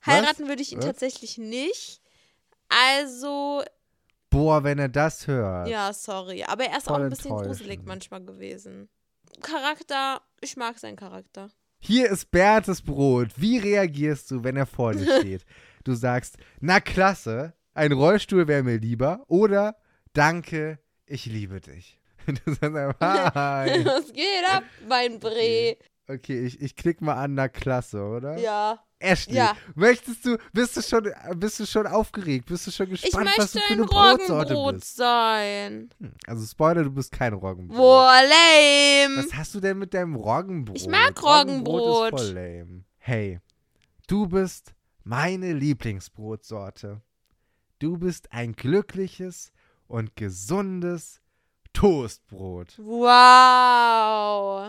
Was? 0.05 0.15
Heiraten 0.15 0.49
würde 0.49 0.63
ich 0.63 0.73
ihn 0.73 0.79
Was? 0.79 0.87
tatsächlich 0.87 1.39
nicht. 1.39 2.01
Also, 2.69 3.63
Boah, 4.31 4.65
wenn 4.65 4.79
er 4.79 4.89
das 4.89 5.27
hört. 5.27 5.69
ja, 5.69 5.93
sorry. 5.93 6.45
Aber 6.45 6.65
er 6.65 6.79
ist 6.79 6.89
auch 6.89 6.99
ein 6.99 7.11
bisschen 7.11 7.37
gruselig 7.37 7.81
manchmal 7.85 8.25
gewesen. 8.25 8.89
Charakter, 9.43 10.23
ich 10.41 10.57
mag 10.57 10.79
seinen 10.79 10.97
Charakter. 10.97 11.51
Hier 11.81 12.09
ist 12.11 12.31
Bertes 12.31 12.81
Brot. 12.83 13.29
Wie 13.37 13.59
reagierst 13.59 14.31
du, 14.31 14.45
wenn 14.45 14.57
er 14.57 14.67
vor 14.67 14.93
dir 14.93 15.19
steht? 15.21 15.45
Du 15.85 15.95
sagst, 15.95 16.37
na 16.61 16.81
klasse, 16.81 17.55
ein 17.75 17.93
Rollstuhl 17.93 18.47
wäre 18.47 18.63
mir 18.63 18.79
lieber. 18.79 19.25
Oder, 19.29 19.77
danke, 20.13 20.79
ich 21.07 21.27
liebe 21.27 21.61
dich. 21.61 21.99
Du 22.27 22.53
sagst 22.55 22.63
einfach. 22.63 23.01
Was 23.85 24.13
geht 24.13 24.45
ab, 24.49 24.63
mein 24.89 25.19
Bre? 25.19 25.77
Okay, 26.15 26.45
ich, 26.45 26.61
ich 26.61 26.77
klick 26.77 27.01
mal 27.01 27.15
an, 27.15 27.35
na 27.35 27.49
klasse, 27.49 28.03
oder? 28.03 28.39
Ja. 28.39 28.79
Ashley, 28.99 29.35
Ja. 29.37 29.57
möchtest 29.75 30.25
du, 30.25 30.37
bist 30.53 30.77
du 30.77 30.83
schon, 30.83 31.11
bist 31.37 31.59
du 31.59 31.67
schon 31.67 31.89
aufgeregt? 31.89 32.47
Bist 32.47 32.67
du 32.69 32.71
schon 32.71 32.91
Ich 32.93 33.03
gespannt, 33.03 33.31
was 33.37 33.53
möchte 33.55 33.59
du 33.59 33.65
für 33.65 33.73
ein 33.73 33.79
eine 33.81 33.87
Brotsorte 33.89 34.55
Roggenbrot 34.55 34.75
bist? 34.77 34.97
sein. 34.97 35.91
Hm, 35.99 36.13
Also 36.27 36.47
Spoiler, 36.47 36.85
du 36.85 36.91
bist 36.91 37.11
kein 37.11 37.33
Roggenbrot. 37.33 37.77
Boah, 37.77 38.21
lame. 38.23 39.25
Was 39.27 39.35
hast 39.35 39.55
du 39.57 39.61
denn 39.61 39.79
mit 39.79 39.93
deinem 39.93 40.15
Roggenbrot? 40.15 40.77
Ich 40.77 40.87
mag 40.87 41.21
Roggenbrot 41.21 41.81
Roggenbrot. 41.83 42.21
ist 42.21 42.27
voll 42.29 42.35
lame. 42.35 42.85
Hey, 42.99 43.41
du 44.07 44.29
bist 44.29 44.73
meine 45.03 45.53
Lieblingsbrotsorte. 45.53 47.01
Du 47.81 47.99
bist 47.99 48.33
ein 48.33 48.53
glückliches 48.53 49.51
und 49.89 50.15
gesundes 50.15 51.21
Toastbrot. 51.73 52.79
Wow. 52.79 54.69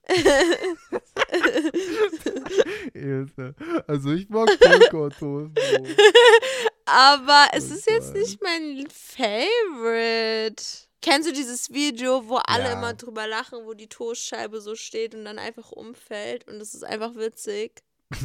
Also 3.88 4.12
ich 4.12 4.30
mag 4.30 4.50
Vollkorn-Toastbrot. 4.50 5.52
Aber 6.86 7.48
es 7.54 7.72
ist 7.72 7.90
jetzt 7.90 8.14
nicht 8.14 8.42
mein 8.42 8.86
Favorite. 8.90 10.64
Kennst 11.02 11.28
du 11.30 11.34
dieses 11.34 11.72
Video, 11.72 12.28
wo 12.30 12.38
alle 12.38 12.66
Ja. 12.66 12.74
immer 12.74 12.94
drüber 12.94 13.28
lachen, 13.28 13.60
wo 13.66 13.74
die 13.74 13.88
Toastscheibe 13.90 14.62
so 14.62 14.76
steht 14.76 15.14
und 15.16 15.26
dann 15.26 15.38
einfach 15.40 15.72
umfällt 15.72 16.48
und 16.48 16.56
es 16.62 16.74
ist 16.74 16.84
einfach 16.84 17.16
witzig? 17.16 17.84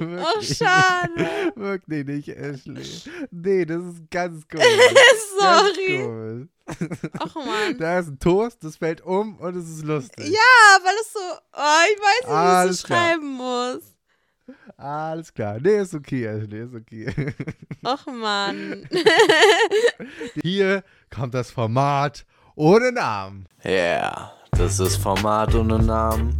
Oh, 0.00 0.04
Wirklich. 0.04 0.56
schade. 0.56 1.52
Wirklich 1.54 2.06
nicht, 2.06 2.28
Ashley. 2.28 2.84
Nee, 3.30 3.64
das 3.64 3.82
ist 3.84 4.10
ganz 4.10 4.46
komisch. 4.48 4.66
Sorry. 5.38 5.98
Ganz 5.98 6.06
komisch. 6.06 6.48
Ach 7.20 7.34
man. 7.36 7.78
Da 7.78 7.98
ist 8.00 8.08
ein 8.08 8.18
Toast, 8.18 8.62
das 8.64 8.76
fällt 8.76 9.00
um 9.02 9.36
und 9.38 9.56
es 9.56 9.68
ist 9.68 9.84
lustig. 9.84 10.26
Ja, 10.26 10.78
weil 10.82 10.94
es 11.00 11.12
so. 11.12 11.20
Oh, 11.20 11.82
ich 11.92 11.98
weiß 12.00 12.28
nicht, 12.28 12.64
wie 12.64 12.64
ich 12.66 12.70
es 12.70 12.80
schreiben 12.82 13.32
muss. 13.32 13.82
Alles 14.76 15.32
klar. 15.32 15.58
Nee, 15.60 15.80
ist 15.80 15.94
okay, 15.94 16.24
Ashley, 16.26 16.60
ist 16.64 16.74
okay. 16.74 17.34
Ach 17.84 18.06
man. 18.06 18.88
Hier 20.42 20.84
kommt 21.10 21.34
das 21.34 21.50
Format 21.50 22.26
ohne 22.54 22.92
Namen. 22.92 23.48
Yeah, 23.64 24.32
das 24.58 24.80
ist 24.80 24.96
Format 24.96 25.54
ohne 25.54 25.78
Namen. 25.78 26.38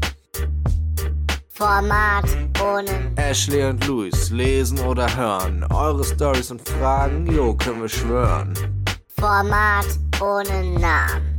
Format 1.48 2.24
ohne 2.62 3.12
Ashley 3.16 3.64
und 3.64 3.86
Luis 3.86 4.30
lesen 4.30 4.78
oder 4.80 5.14
hören. 5.16 5.64
Eure 5.72 6.04
Stories 6.04 6.50
und 6.50 6.66
Fragen, 6.68 7.26
jo, 7.26 7.54
können 7.54 7.82
wir 7.82 7.88
schwören. 7.88 8.54
Format 9.18 9.86
ohne 10.20 10.78
Namen. 10.78 11.36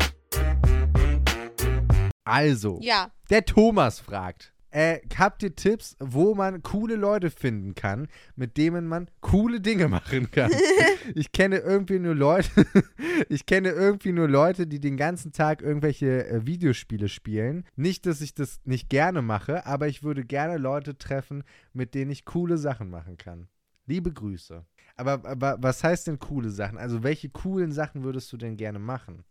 Also, 2.26 2.80
ja. 2.82 3.12
der 3.30 3.46
Thomas 3.46 4.00
fragt. 4.00 4.54
Äh, 4.78 5.02
habt 5.18 5.42
ihr 5.42 5.56
Tipps, 5.56 5.96
wo 6.00 6.36
man 6.36 6.62
coole 6.62 6.98
Leute 6.98 7.32
finden 7.32 7.74
kann, 7.74 8.08
mit 8.36 8.58
denen 8.58 8.88
man 8.88 9.10
coole 9.22 9.60
Dinge 9.60 9.88
machen 9.88 10.30
kann? 10.30 10.52
ich 11.16 11.32
kenne 11.32 11.58
irgendwie 11.58 11.98
nur 11.98 12.14
Leute, 12.14 12.52
ich 13.28 13.48
kenne 13.48 13.70
irgendwie 13.70 14.12
nur 14.12 14.28
Leute, 14.28 14.68
die 14.68 14.80
den 14.80 14.96
ganzen 14.96 15.32
Tag 15.32 15.64
irgendwelche 15.64 16.28
äh, 16.28 16.46
Videospiele 16.46 17.10
spielen. 17.10 17.66
Nicht, 17.76 18.06
dass 18.06 18.22
ich 18.22 18.36
das 18.36 18.60
nicht 18.66 18.88
gerne 18.88 19.24
mache, 19.24 19.66
aber 19.66 19.88
ich 19.88 20.04
würde 20.04 20.24
gerne 20.24 20.58
Leute 20.58 20.96
treffen, 20.96 21.44
mit 21.74 21.96
denen 21.96 22.12
ich 22.12 22.26
coole 22.26 22.60
Sachen 22.60 22.92
machen 22.92 23.18
kann. 23.18 23.48
Liebe 23.88 24.14
Grüße. 24.14 24.64
Aber, 24.96 25.26
aber 25.26 25.58
was 25.60 25.84
heißt 25.84 26.06
denn 26.06 26.20
coole 26.20 26.52
Sachen? 26.52 26.78
Also 26.78 27.02
welche 27.02 27.30
coolen 27.30 27.72
Sachen 27.72 28.04
würdest 28.04 28.32
du 28.32 28.38
denn 28.38 28.58
gerne 28.58 28.78
machen? 28.78 29.24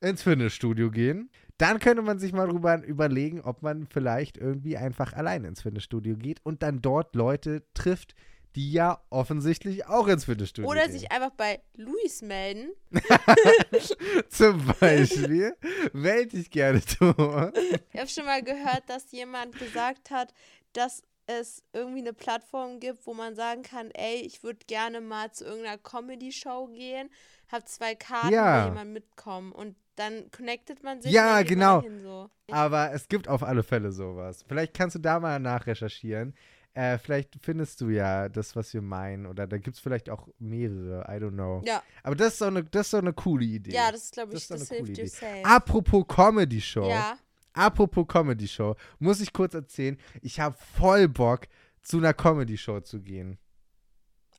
Ins 0.00 0.22
Fitnessstudio 0.22 0.90
gehen. 0.90 1.28
Dann 1.58 1.78
könnte 1.78 2.02
man 2.02 2.18
sich 2.18 2.32
mal 2.32 2.48
drüber 2.48 2.82
überlegen, 2.84 3.40
ob 3.40 3.62
man 3.62 3.86
vielleicht 3.86 4.36
irgendwie 4.36 4.76
einfach 4.76 5.12
alleine 5.14 5.48
ins 5.48 5.62
Fitnessstudio 5.62 6.16
geht 6.16 6.40
und 6.44 6.62
dann 6.62 6.82
dort 6.82 7.14
Leute 7.14 7.62
trifft, 7.74 8.14
die 8.56 8.72
ja 8.72 9.00
offensichtlich 9.10 9.86
auch 9.86 10.06
ins 10.08 10.24
Fitnessstudio 10.26 10.70
Oder 10.70 10.82
gehen. 10.82 10.92
sich 10.92 11.12
einfach 11.12 11.30
bei 11.30 11.60
Luis 11.76 12.22
melden. 12.22 12.70
Zum 14.28 14.64
Beispiel. 14.80 15.54
Melde 15.92 16.36
dich 16.36 16.50
gerne, 16.50 16.80
Thomas. 16.80 17.52
Ich 17.92 17.98
habe 18.00 18.08
schon 18.08 18.24
mal 18.24 18.42
gehört, 18.42 18.84
dass 18.88 19.10
jemand 19.12 19.58
gesagt 19.58 20.10
hat, 20.10 20.32
dass 20.72 21.02
es 21.26 21.62
irgendwie 21.72 22.00
eine 22.00 22.12
Plattform 22.12 22.78
gibt, 22.80 23.06
wo 23.06 23.12
man 23.14 23.34
sagen 23.34 23.62
kann, 23.62 23.90
ey, 23.92 24.20
ich 24.20 24.42
würde 24.42 24.60
gerne 24.66 25.00
mal 25.00 25.32
zu 25.32 25.44
irgendeiner 25.44 25.78
Comedy-Show 25.78 26.68
gehen, 26.68 27.10
hab 27.50 27.68
zwei 27.68 27.94
Karten, 27.94 28.32
Ja. 28.32 28.62
will 28.64 28.68
jemand 28.70 28.92
mitkommen 28.92 29.52
und 29.52 29.74
dann 29.96 30.30
connectet 30.30 30.82
man 30.82 31.00
sich. 31.02 31.10
Ja, 31.12 31.42
genau. 31.42 31.82
So. 32.02 32.30
Aber 32.50 32.92
es 32.92 33.08
gibt 33.08 33.28
auf 33.28 33.42
alle 33.42 33.62
Fälle 33.62 33.90
sowas. 33.92 34.44
Vielleicht 34.46 34.74
kannst 34.74 34.94
du 34.96 35.00
da 35.00 35.18
mal 35.20 35.38
nachrecherchieren. 35.40 36.34
Äh, 36.74 36.98
vielleicht 36.98 37.34
findest 37.40 37.80
du 37.80 37.88
ja 37.88 38.28
das, 38.28 38.54
was 38.54 38.74
wir 38.74 38.82
meinen. 38.82 39.26
Oder 39.26 39.46
da 39.46 39.56
gibt 39.56 39.76
es 39.76 39.80
vielleicht 39.82 40.10
auch 40.10 40.28
mehrere. 40.38 41.04
I 41.08 41.18
don't 41.22 41.30
know. 41.32 41.62
Ja, 41.66 41.82
Aber 42.02 42.14
das 42.14 42.34
ist 42.34 42.42
doch 42.42 42.48
eine, 42.48 42.62
das 42.64 42.86
ist 42.88 42.92
doch 42.92 42.98
eine 42.98 43.14
coole 43.14 43.46
Idee. 43.46 43.72
ja, 43.72 43.90
das 43.90 44.04
ist, 44.04 44.12
glaube 44.12 44.32
Das 44.32 44.42
ich, 44.42 44.48
das, 44.48 44.68
coole 44.68 44.84
hilft 44.84 44.96
dir 44.98 45.08
safe. 45.08 45.44
Apropos 45.44 46.04
Comedy 46.06 46.60
Show. 46.60 46.88
Ja, 46.88 47.18
Apropos 47.54 48.06
Comedy 48.06 48.46
Show. 48.46 48.76
Muss 48.98 49.20
ich 49.22 49.32
kurz 49.32 49.54
erzählen. 49.54 49.96
Ich 50.20 50.38
habe 50.38 50.54
voll 50.76 51.08
Bock, 51.08 51.46
zu 51.80 51.96
einer 51.96 52.12
Comedy 52.12 52.58
Show 52.58 52.80
zu 52.80 53.00
gehen. 53.00 53.38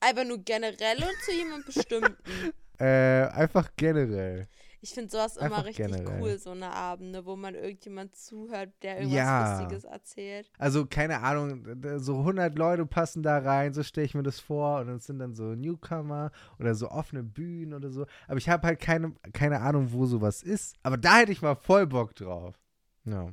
einfach 0.01 0.23
nur 0.25 0.37
generell 0.37 0.97
und 0.97 1.15
zu 1.25 1.31
jemandem 1.31 1.73
bestimmten. 1.73 2.17
Äh, 2.79 3.25
einfach 3.29 3.71
generell. 3.75 4.47
Ich 4.79 4.93
finde 4.93 5.09
sowas 5.09 5.37
immer 5.37 5.45
Einfach 5.47 5.65
richtig 5.65 5.87
generell. 5.87 6.21
cool, 6.21 6.37
so 6.37 6.51
eine 6.51 6.71
Abende, 6.71 7.25
wo 7.25 7.35
man 7.35 7.55
irgendjemand 7.55 8.15
zuhört, 8.15 8.69
der 8.83 8.97
irgendwas 8.97 9.15
Ja. 9.17 9.59
Lustiges 9.59 9.83
erzählt. 9.85 10.51
Also, 10.59 10.85
keine 10.85 11.21
Ahnung, 11.23 11.65
so 11.97 12.19
100 12.19 12.55
Leute 12.57 12.85
passen 12.85 13.23
da 13.23 13.39
rein, 13.39 13.73
so 13.73 13.81
stelle 13.81 14.05
ich 14.05 14.13
mir 14.13 14.21
das 14.23 14.39
vor. 14.39 14.81
Und 14.81 14.89
es 14.89 15.05
sind 15.07 15.17
dann 15.19 15.33
so 15.33 15.55
Newcomer 15.55 16.31
oder 16.59 16.75
so 16.75 16.89
offene 16.91 17.23
Bühnen 17.23 17.73
oder 17.73 17.89
so. 17.89 18.05
Aber 18.27 18.37
ich 18.37 18.49
habe 18.49 18.67
halt 18.67 18.79
keine, 18.79 19.13
keine 19.33 19.61
Ahnung, 19.61 19.91
wo 19.91 20.05
sowas 20.05 20.43
ist. 20.43 20.75
Aber 20.83 20.97
da 20.97 21.17
hätte 21.17 21.31
ich 21.31 21.41
mal 21.41 21.55
voll 21.55 21.87
Bock 21.87 22.13
drauf. 22.15 22.55
Ja. 23.03 23.29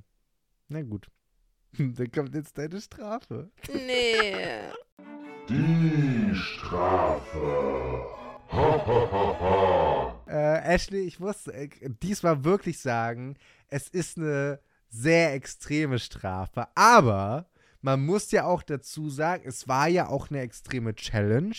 Na 0.69 0.83
gut. 0.83 1.09
Dann 1.79 2.11
kommt 2.11 2.35
jetzt 2.35 2.57
deine 2.57 2.81
Strafe. 2.81 3.51
Nee. 3.73 4.71
Die 5.49 6.35
Strafe. 6.35 8.07
Äh, 10.27 10.75
Ashley, 10.75 11.01
ich 11.01 11.21
muss 11.21 11.47
äh, 11.49 11.69
diesmal 12.03 12.45
wirklich 12.45 12.79
sagen, 12.79 13.37
es 13.69 13.89
ist 13.89 14.19
eine 14.19 14.61
sehr 14.89 15.35
extreme 15.35 15.99
Strafe. 15.99 16.69
Aber 16.75 17.49
man 17.81 18.05
muss 18.05 18.31
ja 18.31 18.45
auch 18.45 18.63
dazu 18.63 19.11
sagen, 19.11 19.43
es 19.47 19.69
war 19.69 19.89
ja 19.89 20.09
auch 20.09 20.31
eine 20.31 20.41
extreme 20.41 20.95
Challenge. 20.95 21.57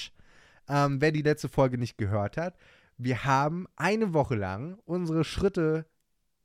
Ähm, 0.67 1.01
wer 1.01 1.12
die 1.12 1.21
letzte 1.21 1.49
Folge 1.49 1.77
nicht 1.77 1.97
gehört 1.97 2.38
hat, 2.38 2.55
wir 2.97 3.25
haben 3.25 3.67
eine 3.75 4.13
Woche 4.13 4.36
lang 4.36 4.79
unsere 4.86 5.23
Schritte 5.23 5.86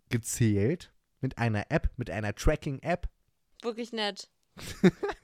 gezählt 0.08 0.92
mit 1.20 1.38
einer 1.38 1.70
App, 1.70 1.90
mit 1.96 2.10
einer 2.10 2.34
Tracking-App. 2.34 3.08
Wirklich 3.62 3.92
nett. 3.92 4.28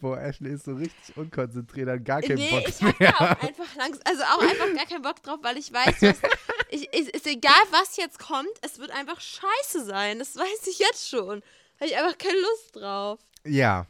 Boah, 0.00 0.18
Ashley 0.18 0.52
ist 0.52 0.64
so 0.64 0.74
richtig 0.74 1.16
unkonzentriert, 1.16 1.88
hat 1.88 2.04
gar 2.04 2.22
keinen 2.22 2.36
nee, 2.36 2.50
Bock 2.50 2.68
ich 2.68 2.82
hab 2.82 2.98
mehr. 2.98 3.12
da 3.12 3.24
auch 3.24 3.42
einfach 3.42 3.76
langsam, 3.76 4.02
also 4.04 4.22
auch 4.22 4.42
einfach 4.42 4.74
gar 4.74 4.86
keinen 4.86 5.02
Bock 5.02 5.22
drauf, 5.22 5.38
weil 5.42 5.58
ich 5.58 5.72
weiß, 5.72 6.02
was, 6.02 6.18
ich, 6.70 6.88
ich, 6.92 7.14
ist 7.14 7.26
egal, 7.26 7.62
was 7.70 7.96
jetzt 7.96 8.18
kommt, 8.18 8.48
es 8.62 8.78
wird 8.78 8.90
einfach 8.90 9.20
scheiße 9.20 9.84
sein. 9.84 10.18
Das 10.18 10.36
weiß 10.36 10.66
ich 10.68 10.78
jetzt 10.78 11.08
schon. 11.08 11.42
Habe 11.78 11.90
ich 11.90 11.96
einfach 11.96 12.16
keine 12.16 12.38
Lust 12.38 12.76
drauf. 12.76 13.20
Ja, 13.44 13.86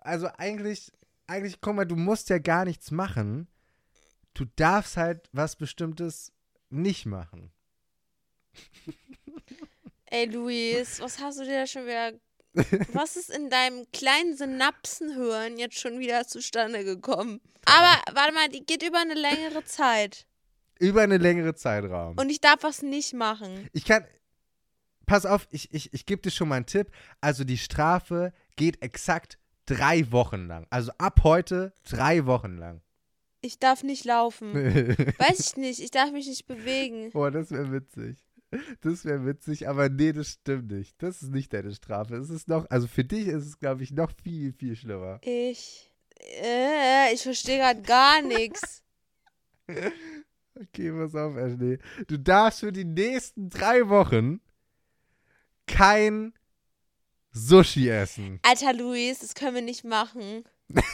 also 0.00 0.28
eigentlich, 0.38 0.90
eigentlich, 1.26 1.60
guck 1.60 1.74
mal, 1.74 1.84
du 1.84 1.96
musst 1.96 2.28
ja 2.28 2.38
gar 2.38 2.64
nichts 2.64 2.90
machen. 2.90 3.46
Du 4.34 4.44
darfst 4.56 4.96
halt 4.96 5.28
was 5.32 5.56
Bestimmtes 5.56 6.32
nicht 6.70 7.06
machen. 7.06 7.52
Ey, 10.06 10.26
Luis, 10.26 11.00
was 11.00 11.18
hast 11.20 11.38
du 11.38 11.44
dir 11.44 11.60
da 11.60 11.66
schon 11.66 11.86
wieder. 11.86 12.12
Was 12.92 13.16
ist 13.16 13.30
in 13.30 13.48
deinem 13.48 13.86
kleinen 13.92 14.36
Synapsenhirn 14.36 15.58
jetzt 15.58 15.78
schon 15.78 15.98
wieder 15.98 16.26
zustande 16.26 16.84
gekommen? 16.84 17.40
Aber 17.64 18.02
warte 18.14 18.34
mal, 18.34 18.48
die 18.48 18.64
geht 18.64 18.82
über 18.82 18.98
eine 19.00 19.14
längere 19.14 19.64
Zeit. 19.64 20.26
Über 20.78 21.02
einen 21.02 21.20
längeren 21.20 21.54
Zeitraum. 21.54 22.18
Und 22.18 22.30
ich 22.30 22.40
darf 22.40 22.62
was 22.62 22.82
nicht 22.82 23.14
machen. 23.14 23.68
Ich 23.72 23.84
kann. 23.84 24.04
Pass 25.06 25.26
auf, 25.26 25.46
ich, 25.50 25.72
ich, 25.72 25.92
ich 25.92 26.06
gebe 26.06 26.22
dir 26.22 26.30
schon 26.30 26.48
mal 26.48 26.56
einen 26.56 26.66
Tipp. 26.66 26.90
Also 27.20 27.44
die 27.44 27.58
Strafe 27.58 28.32
geht 28.56 28.82
exakt 28.82 29.38
drei 29.66 30.10
Wochen 30.12 30.46
lang. 30.46 30.66
Also 30.70 30.92
ab 30.98 31.20
heute 31.24 31.72
drei 31.88 32.26
Wochen 32.26 32.56
lang. 32.56 32.82
Ich 33.40 33.58
darf 33.58 33.82
nicht 33.82 34.04
laufen. 34.04 34.54
Weiß 35.18 35.40
ich 35.40 35.56
nicht, 35.56 35.80
ich 35.80 35.90
darf 35.90 36.12
mich 36.12 36.28
nicht 36.28 36.46
bewegen. 36.46 37.10
Boah, 37.10 37.30
das 37.30 37.50
wäre 37.50 37.72
witzig. 37.72 38.16
Das 38.82 39.04
wäre 39.04 39.24
witzig, 39.24 39.68
aber 39.68 39.88
nee, 39.88 40.12
das 40.12 40.28
stimmt 40.28 40.70
nicht. 40.70 41.02
Das 41.02 41.22
ist 41.22 41.30
nicht 41.30 41.52
deine 41.52 41.72
Strafe. 41.72 42.16
Es 42.16 42.30
ist 42.30 42.48
noch, 42.48 42.68
also 42.70 42.86
für 42.86 43.04
dich 43.04 43.28
ist 43.28 43.46
es, 43.46 43.58
glaube 43.58 43.82
ich, 43.82 43.92
noch 43.92 44.12
viel, 44.22 44.52
viel 44.52 44.76
schlimmer. 44.76 45.20
Ich. 45.22 45.90
Äh, 46.42 47.14
ich 47.14 47.22
verstehe 47.22 47.58
gerade 47.58 47.82
gar 47.82 48.22
nichts. 48.22 48.82
Okay, 50.54 50.92
pass 50.92 51.14
auf, 51.14 51.34
Ashley. 51.34 51.78
Du 52.08 52.18
darfst 52.18 52.60
für 52.60 52.72
die 52.72 52.84
nächsten 52.84 53.48
drei 53.48 53.88
Wochen 53.88 54.42
kein 55.66 56.34
Sushi 57.30 57.88
essen. 57.88 58.38
Alter 58.42 58.74
Luis, 58.74 59.20
das 59.20 59.34
können 59.34 59.54
wir 59.54 59.62
nicht 59.62 59.84
machen. 59.84 60.44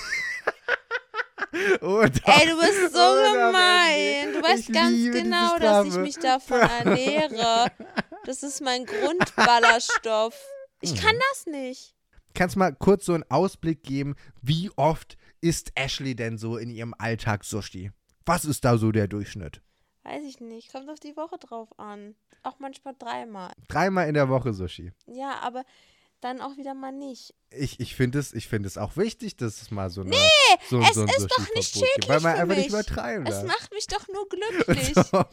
Oh, 1.83 2.03
doch. 2.03 2.41
Ey, 2.41 2.47
du 2.49 2.59
bist 2.59 2.93
so 2.93 2.99
Oh, 3.01 3.33
gemein. 3.33 4.33
Du 4.33 4.43
weißt 4.43 4.73
ganz 4.73 4.97
genau, 5.13 5.59
dass 5.59 5.87
ich 5.87 5.97
mich 5.97 6.17
davon 6.19 6.61
ernähre. 6.61 7.71
Das 8.25 8.43
ist 8.43 8.61
mein 8.61 8.85
Grundballerstoff. 8.87 10.35
Ich 10.81 10.95
kann 11.01 11.15
Mhm. 11.17 11.21
das 11.33 11.47
nicht. 11.47 11.95
Kannst 12.35 12.57
mal 12.57 12.73
kurz 12.75 13.05
so 13.07 13.15
einen 13.15 13.25
Ausblick 13.31 13.83
geben, 13.83 14.15
wie 14.43 14.71
oft 14.77 15.17
isst 15.41 15.73
Ashley 15.75 16.15
denn 16.15 16.39
so 16.39 16.57
in 16.57 16.71
ihrem 16.71 16.95
Alltag 16.99 17.45
Sushi? 17.45 17.91
Was 18.27 18.45
ist 18.45 18.65
da 18.65 18.77
so 18.79 18.93
der 18.93 19.09
Durchschnitt? 19.09 19.63
Weiß 20.05 20.23
ich 20.25 20.41
nicht. 20.41 20.73
Kommt 20.73 20.89
auf 20.91 21.01
die 21.01 21.17
Woche 21.17 21.39
drauf 21.39 21.69
an. 21.79 22.15
Auch 22.43 22.59
manchmal 22.61 22.95
dreimal. 22.99 23.53
Dreimal 23.69 24.09
in 24.09 24.15
der 24.15 24.29
Woche 24.29 24.53
Sushi. 24.53 24.93
Ja, 25.07 25.39
aber 25.41 25.65
dann 26.21 26.41
auch 26.41 26.57
wieder 26.57 26.75
mal 26.75 26.93
nicht. 26.93 27.35
Ich, 27.51 27.81
ich 27.81 27.95
finde 27.95 28.19
es, 28.19 28.33
ich 28.33 28.49
find 28.49 28.67
es 28.67 28.77
auch 28.79 28.97
wichtig, 28.97 29.37
dass 29.37 29.63
es 29.63 29.71
mal 29.71 29.89
so, 29.91 30.03
eine, 30.03 30.15
so, 30.69 30.81
es 30.81 30.95
so 30.95 31.05
ist 31.05 31.11
doch 31.11 31.19
Sushi-Verbot 31.19 31.57
nicht 31.57 31.75
gibt, 31.75 31.87
schädlich 31.87 32.09
Weil 32.09 32.21
man 32.21 32.35
für 32.35 32.43
einfach 32.43 32.57
nicht 32.57 32.69
übertreiben 32.69 33.27
Es 33.27 33.35
darf. 33.37 33.47
macht 33.47 33.73
mich 33.73 33.87
doch 33.87 34.07
nur 34.09 34.29
glücklich. 34.67 34.93
Doch. 34.95 35.31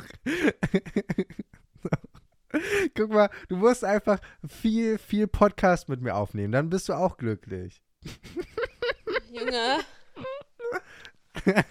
Guck 2.95 3.09
mal, 3.09 3.29
du 3.49 3.57
musst 3.57 3.83
einfach 3.83 4.19
viel, 4.47 4.97
viel 4.97 5.27
Podcast 5.27 5.89
mit 5.89 6.01
mir 6.01 6.15
aufnehmen. 6.15 6.53
Dann 6.53 6.69
bist 6.69 6.87
du 6.87 6.93
auch 6.93 7.17
glücklich. 7.17 7.81
Junge. 9.31 9.79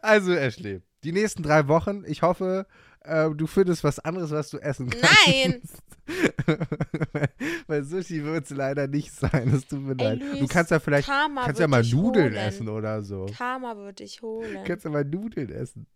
Also, 0.00 0.32
Ashley, 0.32 0.80
die 1.04 1.12
nächsten 1.12 1.42
drei 1.42 1.68
Wochen, 1.68 2.04
ich 2.06 2.22
hoffe, 2.22 2.66
äh, 3.00 3.28
du 3.30 3.46
findest 3.46 3.84
was 3.84 3.98
anderes, 3.98 4.30
was 4.30 4.48
du 4.50 4.58
essen 4.58 4.88
kannst. 4.88 5.26
Nein. 5.26 5.60
Weil 7.66 7.84
Sushi 7.84 8.24
wird 8.24 8.44
es 8.44 8.50
leider 8.50 8.86
nicht 8.88 9.12
sein. 9.12 9.52
Es 9.54 9.66
tut 9.66 9.80
mir 9.82 9.92
Ey, 9.98 10.16
leid. 10.18 10.20
du 10.20 10.38
Luis, 10.40 10.48
kannst 10.50 10.70
ja 10.70 10.80
vielleicht 10.80 11.08
Karma 11.08 11.44
kannst 11.44 11.60
ja 11.60 11.68
mal 11.68 11.82
Nudeln 11.82 12.32
holen. 12.32 12.36
essen 12.36 12.68
oder 12.68 13.02
so. 13.02 13.26
Karma 13.36 13.76
würde 13.76 14.02
ich 14.04 14.20
holen. 14.22 14.64
Kannst 14.64 14.84
ja 14.84 14.90
mal 14.90 15.04
Nudeln 15.04 15.50
essen. 15.50 15.86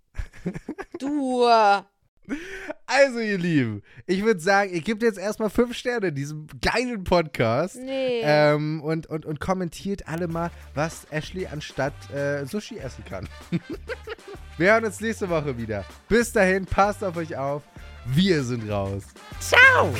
Du. 0.98 1.46
Also, 2.86 3.20
ihr 3.20 3.38
Lieben, 3.38 3.82
ich 4.06 4.24
würde 4.24 4.40
sagen, 4.40 4.72
ihr 4.72 4.80
gebt 4.80 5.00
jetzt 5.04 5.16
erstmal 5.16 5.48
fünf 5.48 5.76
Sterne 5.76 6.12
diesem 6.12 6.48
geilen 6.60 7.04
Podcast. 7.04 7.76
Nee. 7.76 8.20
Ähm, 8.24 8.82
und, 8.82 9.06
und, 9.06 9.24
und 9.24 9.38
kommentiert 9.38 10.08
alle 10.08 10.26
mal, 10.26 10.50
was 10.74 11.06
Ashley 11.10 11.46
anstatt 11.46 11.92
äh, 12.12 12.44
Sushi 12.44 12.78
essen 12.78 13.04
kann. 13.04 13.28
Wir 14.58 14.72
hören 14.72 14.84
uns 14.86 15.00
nächste 15.00 15.28
Woche 15.30 15.56
wieder. 15.56 15.84
Bis 16.08 16.32
dahin, 16.32 16.64
passt 16.66 17.04
auf 17.04 17.16
euch 17.16 17.36
auf. 17.36 17.62
Wir 18.08 18.42
sind 18.44 18.70
raus. 18.70 19.02
Ciao. 19.40 19.92